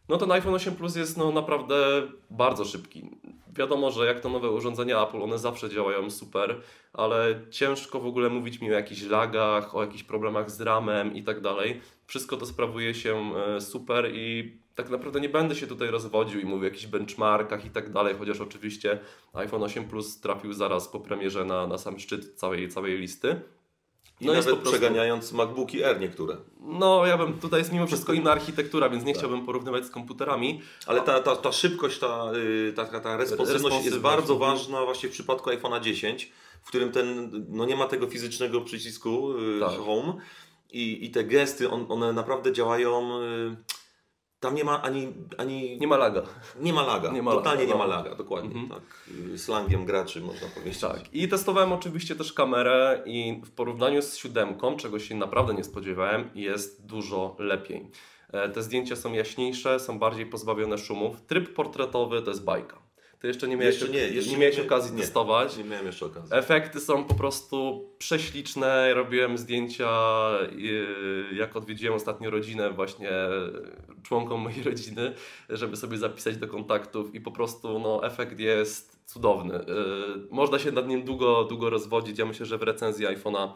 No 0.10 0.18
ten 0.18 0.32
iPhone 0.32 0.54
8 0.54 0.76
Plus 0.76 0.96
jest 0.96 1.18
no 1.18 1.32
naprawdę 1.32 2.02
bardzo 2.30 2.66
szybki. 2.66 3.10
Wiadomo, 3.54 3.92
że 3.92 4.06
jak 4.06 4.20
to 4.20 4.30
nowe 4.30 4.50
urządzenia 4.50 5.04
Apple, 5.04 5.22
one 5.22 5.40
zawsze 5.40 5.70
działają 5.70 6.10
super, 6.10 6.62
ale 6.94 7.42
ciężko 7.50 8.00
w 8.00 8.06
ogóle 8.06 8.30
mówić 8.30 8.62
mi 8.62 8.70
o 8.70 8.74
jakichś 8.74 9.02
lagach, 9.02 9.76
o 9.76 9.82
jakichś 9.82 10.04
problemach 10.04 10.52
z 10.52 10.62
ramem 10.62 11.16
i 11.16 11.24
tak 11.24 11.42
dalej. 11.42 11.82
Wszystko 12.08 12.38
to 12.38 12.46
sprawuje 12.46 12.94
się 12.94 13.34
e, 13.36 13.62
super 13.62 14.12
i 14.16 14.58
tak 14.76 14.90
naprawdę 14.90 15.20
nie 15.22 15.30
będę 15.30 15.56
się 15.56 15.68
tutaj 15.68 15.92
rozwodził 15.92 16.40
i 16.40 16.46
mówił 16.46 16.62
o 16.62 16.66
jakichś 16.66 16.86
benchmarkach 16.86 17.66
i 17.66 17.70
tak 17.70 17.92
dalej, 17.92 18.16
chociaż 18.20 18.42
oczywiście 18.42 19.00
iPhone 19.34 19.64
8 19.64 19.84
Plus 19.88 20.20
trafił 20.20 20.54
zaraz 20.54 20.88
po 20.88 21.00
premierze 21.00 21.46
na, 21.46 21.68
na 21.68 21.78
sam 21.78 22.00
szczyt 22.00 22.36
całej, 22.36 22.70
całej 22.70 22.98
listy. 22.98 23.42
I 24.22 24.26
No 24.26 24.34
jest 24.34 24.48
nawet 24.48 24.60
po 24.60 24.64
prostu- 24.64 24.80
przeganiając 24.80 25.32
MacBooki 25.32 25.84
R 25.84 26.00
niektóre. 26.00 26.38
No, 26.60 27.06
ja 27.06 27.18
bym, 27.18 27.34
tutaj 27.40 27.60
jest 27.60 27.74
mimo 27.74 27.88
wszystko 27.88 28.14
inna 28.14 28.32
architektura, 28.32 28.90
więc 28.90 29.04
nie 29.04 29.14
chciałbym 29.14 29.46
porównywać 29.46 29.86
z 29.86 29.90
komputerami. 29.90 30.62
Ale 30.88 31.02
ta, 31.02 31.20
ta, 31.20 31.36
ta 31.36 31.52
szybkość, 31.52 32.00
ta, 32.00 32.32
y, 32.70 32.74
ta, 32.76 32.86
ta, 32.86 33.00
ta 33.00 33.18
responsywność 33.18 33.86
jest 33.86 34.00
bardzo 34.00 34.38
ważna 34.38 34.86
właśnie 34.86 35.10
w 35.10 35.12
przypadku 35.12 35.50
iPhone'a 35.50 35.82
10, 35.82 36.32
w 36.62 36.68
którym 36.68 36.92
ten, 36.92 37.32
no 37.50 37.66
nie 37.66 37.76
ma 37.76 37.88
tego 37.88 38.08
fizycznego 38.08 38.62
przycisku 38.62 39.34
y, 39.40 39.60
Tak. 39.60 39.80
Home 39.80 40.14
i, 40.72 41.06
i 41.06 41.12
te 41.12 41.24
gesty, 41.24 41.70
on, 41.70 41.86
one 41.90 42.14
naprawdę 42.14 42.54
działają. 42.54 43.22
y, 43.22 43.81
Tam 44.42 44.56
nie 44.56 44.64
ma 44.64 44.82
ani, 44.82 45.14
ani 45.38 45.78
Nie 45.80 45.88
ma 45.88 45.98
laga. 45.98 46.22
nie 46.60 46.74
ma 46.74 46.84
laga. 46.86 47.12
Nie 47.12 47.22
ma 47.22 47.32
Totalnie 47.32 47.62
laga, 47.64 47.74
nie 47.74 47.80
ma 47.80 47.88
no. 47.88 47.96
laga, 47.96 48.16
dokładnie. 48.16 48.50
Mhm. 48.60 48.70
Tak. 48.70 49.10
Slangiem 49.40 49.86
graczy 49.86 50.22
można 50.22 50.48
powiedzieć. 50.48 50.80
Tak. 50.82 51.14
I 51.14 51.28
testowałem 51.28 51.74
oczywiście 51.74 52.16
też 52.16 52.34
kamerę 52.34 53.04
i 53.06 53.42
w 53.46 53.52
porównaniu 53.52 54.02
z 54.02 54.16
siódemką, 54.16 54.76
czego 54.78 55.00
się 55.00 55.16
naprawdę 55.16 55.54
nie 55.54 55.64
spodziewałem, 55.64 56.30
jest 56.36 56.86
dużo 56.86 57.36
lepiej. 57.40 57.90
E, 58.34 58.50
Te 58.50 58.64
zdjęcia 58.64 58.96
są 58.96 59.14
jaśniejsze, 59.14 59.80
są 59.80 60.00
bardziej 60.00 60.26
pozbawione 60.26 60.78
szumów. 60.78 61.22
Tryb 61.22 61.54
portretowy 61.54 62.22
to 62.22 62.30
jest 62.32 62.44
bajka. 62.44 62.78
Ty 63.22 63.28
jeszcze 63.28 63.48
nie 63.48 63.58
miałeś, 63.58 63.76
Jeszcze 63.82 63.94
nie, 63.94 64.00
jeszcze 64.00 64.32
nie 64.32 64.38
miałeś 64.38 64.58
nie- 64.58 64.64
okazji 64.64 64.94
nie. 64.96 65.02
testować. 65.02 65.58
Nie 65.58 65.64
miałem 65.64 65.86
jeszcze 65.86 66.06
okazji. 66.06 66.30
Efekty 66.38 66.80
są 66.80 67.04
po 67.04 67.14
prostu 67.14 67.90
prześliczne. 67.98 68.94
Robiłem 68.94 69.38
zdjęcia, 69.38 69.90
jak 71.34 71.56
odwiedziłem 71.56 71.94
ostatnio 71.96 72.30
rodzinę, 72.30 72.70
właśnie 72.72 73.10
członkom 74.04 74.42
mojej 74.42 74.64
rodziny, 74.70 75.14
żeby 75.50 75.78
sobie 75.78 75.98
zapisać 75.98 76.38
do 76.38 76.48
kontaktów 76.48 77.16
i 77.16 77.22
po 77.22 77.32
prostu 77.32 77.80
no, 77.80 78.06
efekt 78.06 78.40
jest 78.40 79.00
cudowny. 79.06 79.54
Yy, 79.54 80.28
Można 80.32 80.60
się 80.60 80.72
nad 80.72 80.88
nim 80.88 81.04
długo, 81.04 81.44
długo 81.44 81.70
rozwodzić. 81.70 82.20
Ja 82.20 82.26
myślę, 82.26 82.46
że 82.46 82.58
w 82.58 82.62
recenzji 82.64 83.06
iPhone'a 83.08 83.50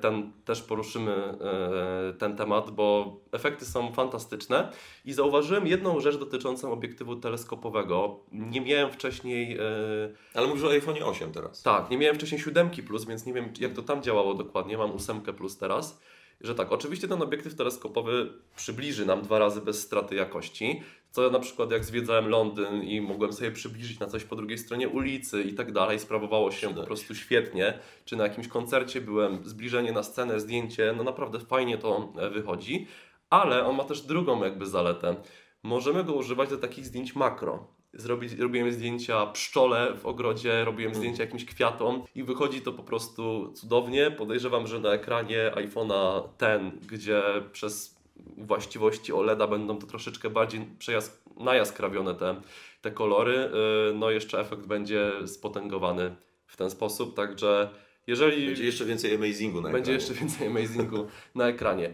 ten, 0.00 0.32
też 0.44 0.62
poruszymy 0.62 1.12
e, 1.12 2.12
ten 2.18 2.36
temat, 2.36 2.70
bo 2.70 3.16
efekty 3.32 3.64
są 3.64 3.92
fantastyczne. 3.92 4.72
I 5.04 5.12
zauważyłem 5.12 5.66
jedną 5.66 6.00
rzecz 6.00 6.16
dotyczącą 6.16 6.72
obiektywu 6.72 7.16
teleskopowego. 7.16 8.20
Nie 8.32 8.60
miałem 8.60 8.92
wcześniej 8.92 9.56
e, 9.56 9.60
Ale 10.34 10.46
mówisz 10.46 10.64
o 10.64 10.68
iPhone'ie 10.68 11.02
8 11.02 11.32
teraz. 11.32 11.62
tak, 11.62 11.90
nie 11.90 11.98
miałem 11.98 12.16
wcześniej 12.16 12.40
7 12.40 12.70
plus, 12.70 13.04
więc 13.04 13.26
nie 13.26 13.32
wiem 13.32 13.52
jak 13.60 13.72
to 13.72 13.82
tam 13.82 14.02
działało 14.02 14.34
dokładnie. 14.34 14.78
Mam 14.78 14.92
8 14.92 15.20
plus 15.20 15.58
teraz. 15.58 16.00
Że 16.40 16.54
tak, 16.54 16.72
oczywiście 16.72 17.08
ten 17.08 17.22
obiektyw 17.22 17.54
teleskopowy 17.54 18.32
przybliży 18.56 19.06
nam 19.06 19.22
dwa 19.22 19.38
razy 19.38 19.60
bez 19.60 19.82
straty 19.82 20.14
jakości. 20.14 20.82
Co 21.10 21.30
na 21.30 21.38
przykład 21.38 21.70
jak 21.70 21.84
zwiedzałem 21.84 22.28
Londyn 22.28 22.82
i 22.82 23.00
mogłem 23.00 23.32
sobie 23.32 23.50
przybliżyć 23.50 23.98
na 23.98 24.06
coś 24.06 24.24
po 24.24 24.36
drugiej 24.36 24.58
stronie 24.58 24.88
ulicy 24.88 25.42
i 25.42 25.54
tak 25.54 25.72
dalej, 25.72 25.98
sprawowało 25.98 26.50
się 26.50 26.74
po 26.74 26.82
prostu 26.82 27.14
świetnie. 27.14 27.78
Czy 28.04 28.16
na 28.16 28.24
jakimś 28.24 28.48
koncercie 28.48 29.00
byłem, 29.00 29.44
zbliżenie 29.44 29.92
na 29.92 30.02
scenę, 30.02 30.40
zdjęcie, 30.40 30.94
no 30.96 31.04
naprawdę 31.04 31.40
fajnie 31.40 31.78
to 31.78 32.12
e, 32.16 32.30
wychodzi. 32.30 32.86
Ale 33.30 33.66
on 33.66 33.76
ma 33.76 33.84
też 33.84 34.00
drugą 34.00 34.44
jakby 34.44 34.66
zaletę. 34.66 35.16
Możemy 35.62 36.04
go 36.04 36.12
używać 36.12 36.50
do 36.50 36.58
takich 36.58 36.86
zdjęć 36.86 37.16
makro. 37.16 37.66
Zrobić, 37.92 38.32
robiłem 38.32 38.72
zdjęcia 38.72 39.26
pszczole 39.26 39.94
w 39.94 40.06
ogrodzie, 40.06 40.64
robiłem 40.64 40.94
zdjęcia 40.94 41.22
jakimś 41.22 41.44
kwiatom 41.44 42.02
i 42.14 42.22
wychodzi 42.22 42.60
to 42.60 42.72
po 42.72 42.82
prostu 42.82 43.52
cudownie. 43.52 44.10
Podejrzewam, 44.10 44.66
że 44.66 44.80
na 44.80 44.92
ekranie 44.92 45.52
iPhone'a 45.54 46.28
ten, 46.38 46.78
gdzie 46.88 47.22
przez 47.52 47.99
właściwości 48.38 49.12
OLEDa 49.12 49.46
będą 49.46 49.78
to 49.78 49.86
troszeczkę 49.86 50.30
bardziej 50.30 50.60
przejas- 50.78 51.10
najaskrawione 51.36 52.14
te, 52.14 52.40
te 52.82 52.90
kolory, 52.90 53.34
yy, 53.34 53.94
no 53.98 54.10
jeszcze 54.10 54.40
efekt 54.40 54.66
będzie 54.66 55.12
spotęgowany 55.26 56.14
w 56.46 56.56
ten 56.56 56.70
sposób, 56.70 57.16
także 57.16 57.70
jeżeli... 58.06 58.46
Będzie 58.46 58.64
jeszcze 58.64 58.84
więcej 58.84 59.14
amazingu 59.14 59.60
na 59.60 59.70
Będzie 59.70 59.92
ekranie. 59.92 59.94
jeszcze 59.94 60.14
więcej 60.14 60.46
amazingu 60.46 61.06
na 61.34 61.48
ekranie. 61.48 61.92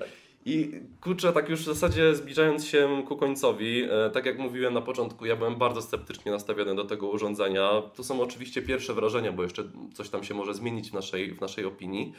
I 0.49 0.71
kurczę, 1.01 1.33
tak 1.33 1.49
już 1.49 1.61
w 1.61 1.65
zasadzie 1.65 2.15
zbliżając 2.15 2.67
się 2.67 3.03
ku 3.09 3.17
końcowi, 3.17 3.83
e, 3.83 4.11
tak 4.11 4.27
jak 4.27 4.39
mówiłem 4.39 4.75
na 4.75 4.81
początku, 4.81 5.27
ja 5.27 5.37
byłem 5.37 5.57
bardzo 5.57 5.83
sceptycznie 5.83 6.33
nastawiony 6.33 6.75
do 6.75 6.85
tego 6.85 7.09
urządzenia. 7.09 7.83
To 7.95 8.05
są 8.05 8.21
oczywiście 8.21 8.62
pierwsze 8.62 8.95
wrażenia, 8.95 9.33
bo 9.33 9.43
jeszcze 9.43 9.65
coś 9.95 10.09
tam 10.09 10.25
się 10.25 10.35
może 10.35 10.55
zmienić 10.55 10.91
w 10.91 10.95
naszej, 10.95 11.33
w 11.35 11.41
naszej 11.41 11.65
opinii, 11.65 12.12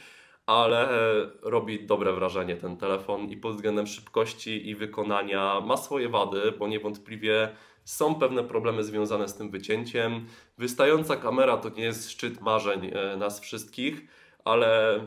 ale 0.48 0.90
e, 0.90 1.30
robi 1.42 1.86
dobre 1.86 2.14
wrażenie 2.14 2.56
ten 2.56 2.78
telefon 2.78 3.30
i 3.30 3.38
pod 3.38 3.56
względem 3.56 3.88
szybkości 3.88 4.70
i 4.70 4.76
wykonania 4.76 5.62
ma 5.62 5.78
swoje 5.78 6.10
wady, 6.10 6.54
bo 6.60 6.68
niewątpliwie 6.68 7.50
są 7.84 8.16
pewne 8.16 8.44
problemy 8.44 8.84
związane 8.84 9.28
z 9.28 9.36
tym 9.36 9.50
wycięciem. 9.50 10.26
Wystająca 10.58 11.16
kamera 11.16 11.58
to 11.58 11.70
nie 11.70 11.84
jest 11.84 12.12
szczyt 12.12 12.42
marzeń 12.42 12.92
e, 12.94 13.18
nas 13.18 13.40
wszystkich, 13.40 14.08
ale 14.46 15.00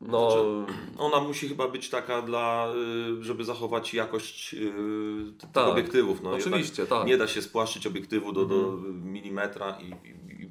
no, 0.00 0.30
Znaczy, 0.30 0.72
Ona 0.98 1.20
musi 1.20 1.48
chyba 1.48 1.68
być 1.68 1.90
taka 1.90 2.22
dla, 2.22 2.72
y, 3.20 3.24
żeby 3.24 3.44
zachować 3.44 3.94
jakość 3.94 4.54
y, 4.54 5.32
tych 5.38 5.50
Tak, 5.50 5.68
obiektywów. 5.68 6.22
No, 6.22 6.30
oczywiście, 6.30 6.86
tak. 6.86 7.06
Nie 7.06 7.16
da 7.18 7.26
się 7.26 7.42
spłaszczyć 7.42 7.86
obiektywu 7.86 8.32
do, 8.32 8.44
do 8.44 8.72
milimetra 9.02 9.78
i, 9.80 10.08
i, 10.08 10.50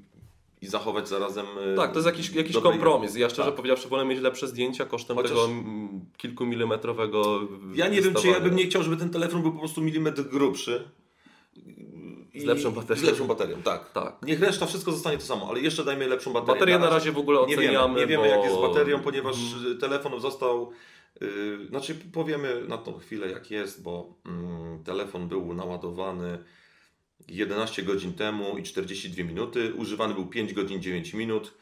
i 0.64 0.68
zachować 0.68 1.08
zarazem. 1.10 1.46
y, 1.74 1.76
Tak, 1.76 1.92
to 1.92 1.98
jest 1.98 2.06
jakiś, 2.06 2.30
jakiś 2.36 2.58
kompromis. 2.58 3.16
Ja 3.16 3.30
szczerze 3.30 3.48
Tak. 3.48 3.56
powiedziawszy 3.56 3.88
wolę 3.90 4.06
mieć 4.06 4.20
lepsze 4.20 4.48
zdjęcia 4.48 4.86
kosztem 4.86 5.18
Chociaż- 5.18 5.32
tego 5.32 5.48
kilkumilimetrowego 6.18 7.42
Ja 7.76 7.88
nie 7.88 8.02
wiem, 8.02 8.14
czy 8.14 8.28
ja 8.28 8.40
bym 8.40 8.56
nie 8.56 8.66
chciał, 8.66 8.84
żeby 8.84 8.98
ten 8.98 9.10
telefon 9.10 9.42
był 9.42 9.52
po 9.52 9.60
prostu 9.60 9.82
milimetr 9.82 10.24
grubszy. 10.24 10.84
Z 12.36 12.44
lepszą 12.44 12.72
baterią. 12.72 13.02
Z 13.02 13.04
lepszą 13.06 13.28
baterią, 13.28 13.62
tak. 13.64 13.92
Tak. 13.92 14.16
Niech 14.24 14.40
reszta 14.40 14.66
wszystko 14.66 14.92
zostanie 14.92 15.18
to 15.18 15.24
samo, 15.24 15.50
ale 15.50 15.60
jeszcze 15.60 15.84
dajmy 15.84 16.08
lepszą 16.08 16.34
baterię. 16.34 16.54
Baterię 16.54 16.80
na 16.80 16.90
razie 16.90 17.12
w 17.12 17.18
ogóle 17.18 17.38
nie 17.48 17.56
oceniamy, 17.56 17.88
wiemy, 17.88 18.00
nie 18.00 18.08
wiemy 18.08 18.24
bo... 18.24 18.30
jak 18.30 18.44
jest 18.44 18.56
z 18.56 18.62
baterią, 18.62 19.00
ponieważ 19.00 19.36
y, 19.72 19.76
telefon 19.76 20.20
został. 20.22 20.72
Yy, 21.22 21.68
znaczy, 21.70 21.96
powiemy 22.14 22.64
na 22.68 22.78
tą 22.78 22.94
chwilę, 22.98 23.32
jak 23.32 23.52
jest, 23.52 23.84
bo 23.84 24.14
mm, 24.26 24.84
telefon 24.84 25.28
był 25.28 25.54
naładowany 25.54 26.44
11 27.28 27.84
godzin 27.84 28.14
temu 28.14 28.58
i 28.58 28.64
42 28.64 29.24
minuty. 29.24 29.74
Używany 29.74 30.14
był 30.14 30.26
5 30.28 30.54
godzin 30.54 30.82
9 30.82 31.14
minut, 31.14 31.54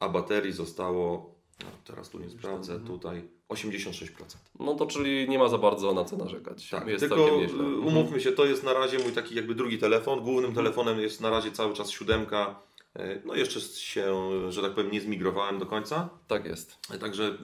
a 0.00 0.08
baterii 0.08 0.52
zostało. 0.52 1.34
No, 1.60 1.66
teraz 1.84 2.10
tu 2.10 2.18
nie 2.18 2.30
sprawdzę, 2.30 2.72
Mhm. 2.72 2.90
tutaj 2.92 3.22
86%. 3.48 4.36
No 4.60 4.74
to 4.74 4.86
czyli 4.86 5.28
nie 5.28 5.38
ma 5.38 5.48
za 5.48 5.58
bardzo 5.58 5.94
na 5.94 6.04
co 6.04 6.16
narzekać. 6.16 6.70
Tak, 6.70 6.86
jest 6.88 7.00
tylko 7.00 7.16
nieźle. 7.16 7.58
Mhm. 7.64 7.86
umówmy 7.86 8.20
się, 8.20 8.32
to 8.32 8.44
jest 8.44 8.64
na 8.64 8.72
razie 8.72 8.98
mój 8.98 9.12
taki 9.12 9.34
jakby 9.34 9.54
drugi 9.54 9.78
telefon. 9.78 10.20
Głównym 10.20 10.54
telefonem 10.54 11.00
jest 11.00 11.20
na 11.20 11.30
razie 11.30 11.52
cały 11.52 11.74
czas 11.74 11.90
siódemka. 11.90 12.60
Y, 13.00 13.22
No 13.24 13.34
jeszcze 13.34 13.60
się, 13.60 14.30
że 14.52 14.62
tak 14.62 14.74
powiem, 14.74 14.90
nie 14.90 15.00
zmigrowałem 15.00 15.58
do 15.58 15.66
końca. 15.66 16.08
Tak 16.28 16.44
jest. 16.46 16.78
Także 17.00 17.38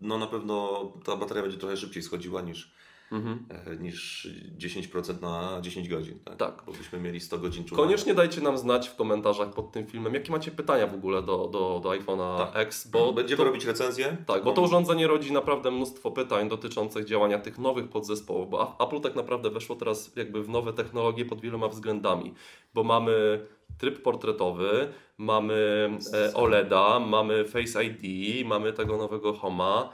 no 0.00 0.18
na 0.18 0.26
pewno 0.26 0.84
ta 1.04 1.16
bateria 1.16 1.42
będzie 1.42 1.58
trochę 1.58 1.76
szybciej 1.76 2.02
schodziła 2.02 2.42
niż, 2.42 2.72
Mhm. 3.12 3.46
e, 3.66 3.76
niż 3.76 4.28
10% 4.58 5.20
na 5.22 5.60
10 5.60 5.88
godzin. 5.88 6.18
Tak? 6.24 6.36
Tak. 6.36 6.62
Bo 6.66 6.72
byśmy 6.72 7.00
mieli 7.00 7.20
100 7.20 7.38
godzin 7.38 7.64
czuwania. 7.64 7.86
Koniecznie 7.86 8.14
dajcie 8.14 8.40
nam 8.40 8.58
znać 8.58 8.88
w 8.88 8.96
komentarzach 8.96 9.50
pod 9.54 9.72
tym 9.72 9.86
filmem, 9.86 10.14
jakie 10.14 10.32
macie 10.32 10.50
pytania 10.50 10.86
w 10.86 10.94
ogóle 10.94 11.22
do, 11.22 11.36
do, 11.48 11.80
do 11.82 11.88
iPhone'a 11.90 12.38
Tak. 12.38 12.50
X, 12.56 12.86
bo 12.88 13.12
Będziemy 13.12 13.36
to, 13.38 13.44
robić 13.44 13.64
recenzję. 13.64 14.16
tak, 14.26 14.44
bo 14.44 14.52
to 14.52 14.62
urządzenie 14.62 15.06
rodzi 15.06 15.32
naprawdę 15.32 15.70
mnóstwo 15.70 16.10
pytań 16.10 16.48
dotyczących 16.48 17.04
działania 17.04 17.38
tych 17.38 17.58
nowych 17.58 17.88
podzespołów, 17.88 18.50
bo 18.50 18.76
Apple 18.80 19.00
tak 19.00 19.14
naprawdę 19.16 19.50
weszło 19.50 19.76
teraz 19.76 20.16
jakby 20.16 20.42
w 20.42 20.48
nowe 20.48 20.72
technologie 20.72 21.24
pod 21.24 21.40
wieloma 21.40 21.68
względami, 21.68 22.34
bo 22.74 22.84
mamy 22.84 23.46
tryb 23.78 24.02
portretowy, 24.02 24.88
mamy 25.18 25.90
e, 26.12 26.34
OLEDa, 26.34 27.00
mamy 27.00 27.44
Face 27.44 27.84
ID, 27.84 28.46
mamy 28.46 28.72
tego 28.72 28.96
nowego 28.96 29.32
Homa, 29.32 29.92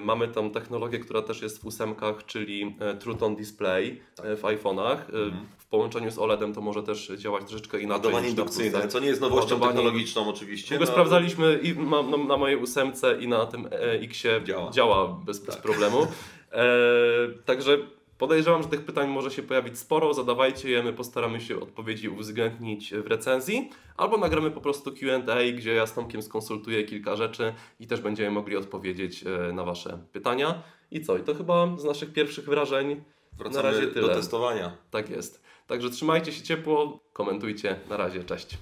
mamy 0.00 0.28
tam 0.28 0.50
technologię, 0.50 0.98
która 0.98 1.22
też 1.22 1.42
jest 1.42 1.62
w 1.62 1.66
ósemkach, 1.66 2.26
czyli 2.26 2.76
e, 2.80 2.94
True 2.94 3.14
Tone 3.14 3.36
Display 3.36 4.00
e, 4.22 4.36
w 4.36 4.42
iPhone'ach. 4.42 4.96
E, 4.96 5.24
Mhm. 5.24 5.46
W 5.58 5.66
połączeniu 5.66 6.10
z 6.10 6.18
OLEDem 6.18 6.54
to 6.54 6.60
może 6.60 6.82
też 6.82 7.08
działać 7.16 7.44
troszeczkę 7.48 7.80
inaczej. 7.80 8.04
Ładowanie 8.04 8.28
indukcyjne, 8.28 8.88
co 8.88 9.00
nie 9.00 9.06
jest 9.06 9.20
nowością 9.20 9.54
Ładowanie- 9.54 9.72
technologiczną 9.74 10.28
oczywiście. 10.28 10.78
No, 10.80 10.86
sprawdzaliśmy 10.86 11.58
i 11.62 11.74
ma, 11.74 12.02
no, 12.02 12.16
na 12.18 12.36
mojej 12.36 12.56
ósemce 12.56 13.18
i 13.20 13.28
na 13.28 13.46
tym 13.46 13.66
e, 13.66 13.92
X-ie 13.92 14.40
Działa. 14.44 14.70
działa 14.70 15.08
bez, 15.26 15.38
bez 15.38 15.54
Tak. 15.54 15.62
problemu. 15.62 16.06
E, 16.52 16.64
także 17.44 17.78
podejrzewam, 18.18 18.62
że 18.62 18.68
tych 18.68 18.84
pytań 18.84 19.08
może 19.10 19.30
się 19.30 19.42
pojawić 19.42 19.78
sporo. 19.78 20.14
Zadawajcie 20.14 20.70
je, 20.70 20.82
my 20.82 20.92
postaramy 20.92 21.40
się 21.40 21.60
odpowiedzi 21.60 22.08
uwzględnić 22.08 22.94
w 22.94 23.06
recenzji. 23.06 23.70
Albo 23.96 24.16
nagramy 24.18 24.50
po 24.50 24.60
prostu 24.60 24.92
Q&A, 24.92 25.52
gdzie 25.56 25.74
ja 25.74 25.86
z 25.86 25.94
Tomkiem 25.94 26.22
skonsultuję 26.22 26.84
kilka 26.84 27.16
rzeczy 27.16 27.54
i 27.80 27.86
też 27.86 28.00
będziemy 28.00 28.30
mogli 28.30 28.56
odpowiedzieć 28.56 29.24
e, 29.26 29.52
na 29.52 29.64
Wasze 29.64 29.98
pytania. 30.12 30.62
I 30.90 31.00
co? 31.00 31.16
I 31.18 31.22
to 31.22 31.34
chyba 31.34 31.76
z 31.78 31.84
naszych 31.84 32.12
pierwszych 32.12 32.44
wrażeń 32.44 33.04
Wracamy 33.38 33.62
na 33.62 33.70
razie 33.70 33.86
do 33.86 33.92
tyle. 33.94 34.14
testowania. 34.14 34.76
tak 34.90 35.10
jest. 35.10 35.44
Także 35.66 35.90
trzymajcie 35.90 36.32
się 36.32 36.42
ciepło, 36.42 37.00
komentujcie. 37.12 37.76
Na 37.90 37.96
razie, 37.96 38.24
cześć. 38.24 38.58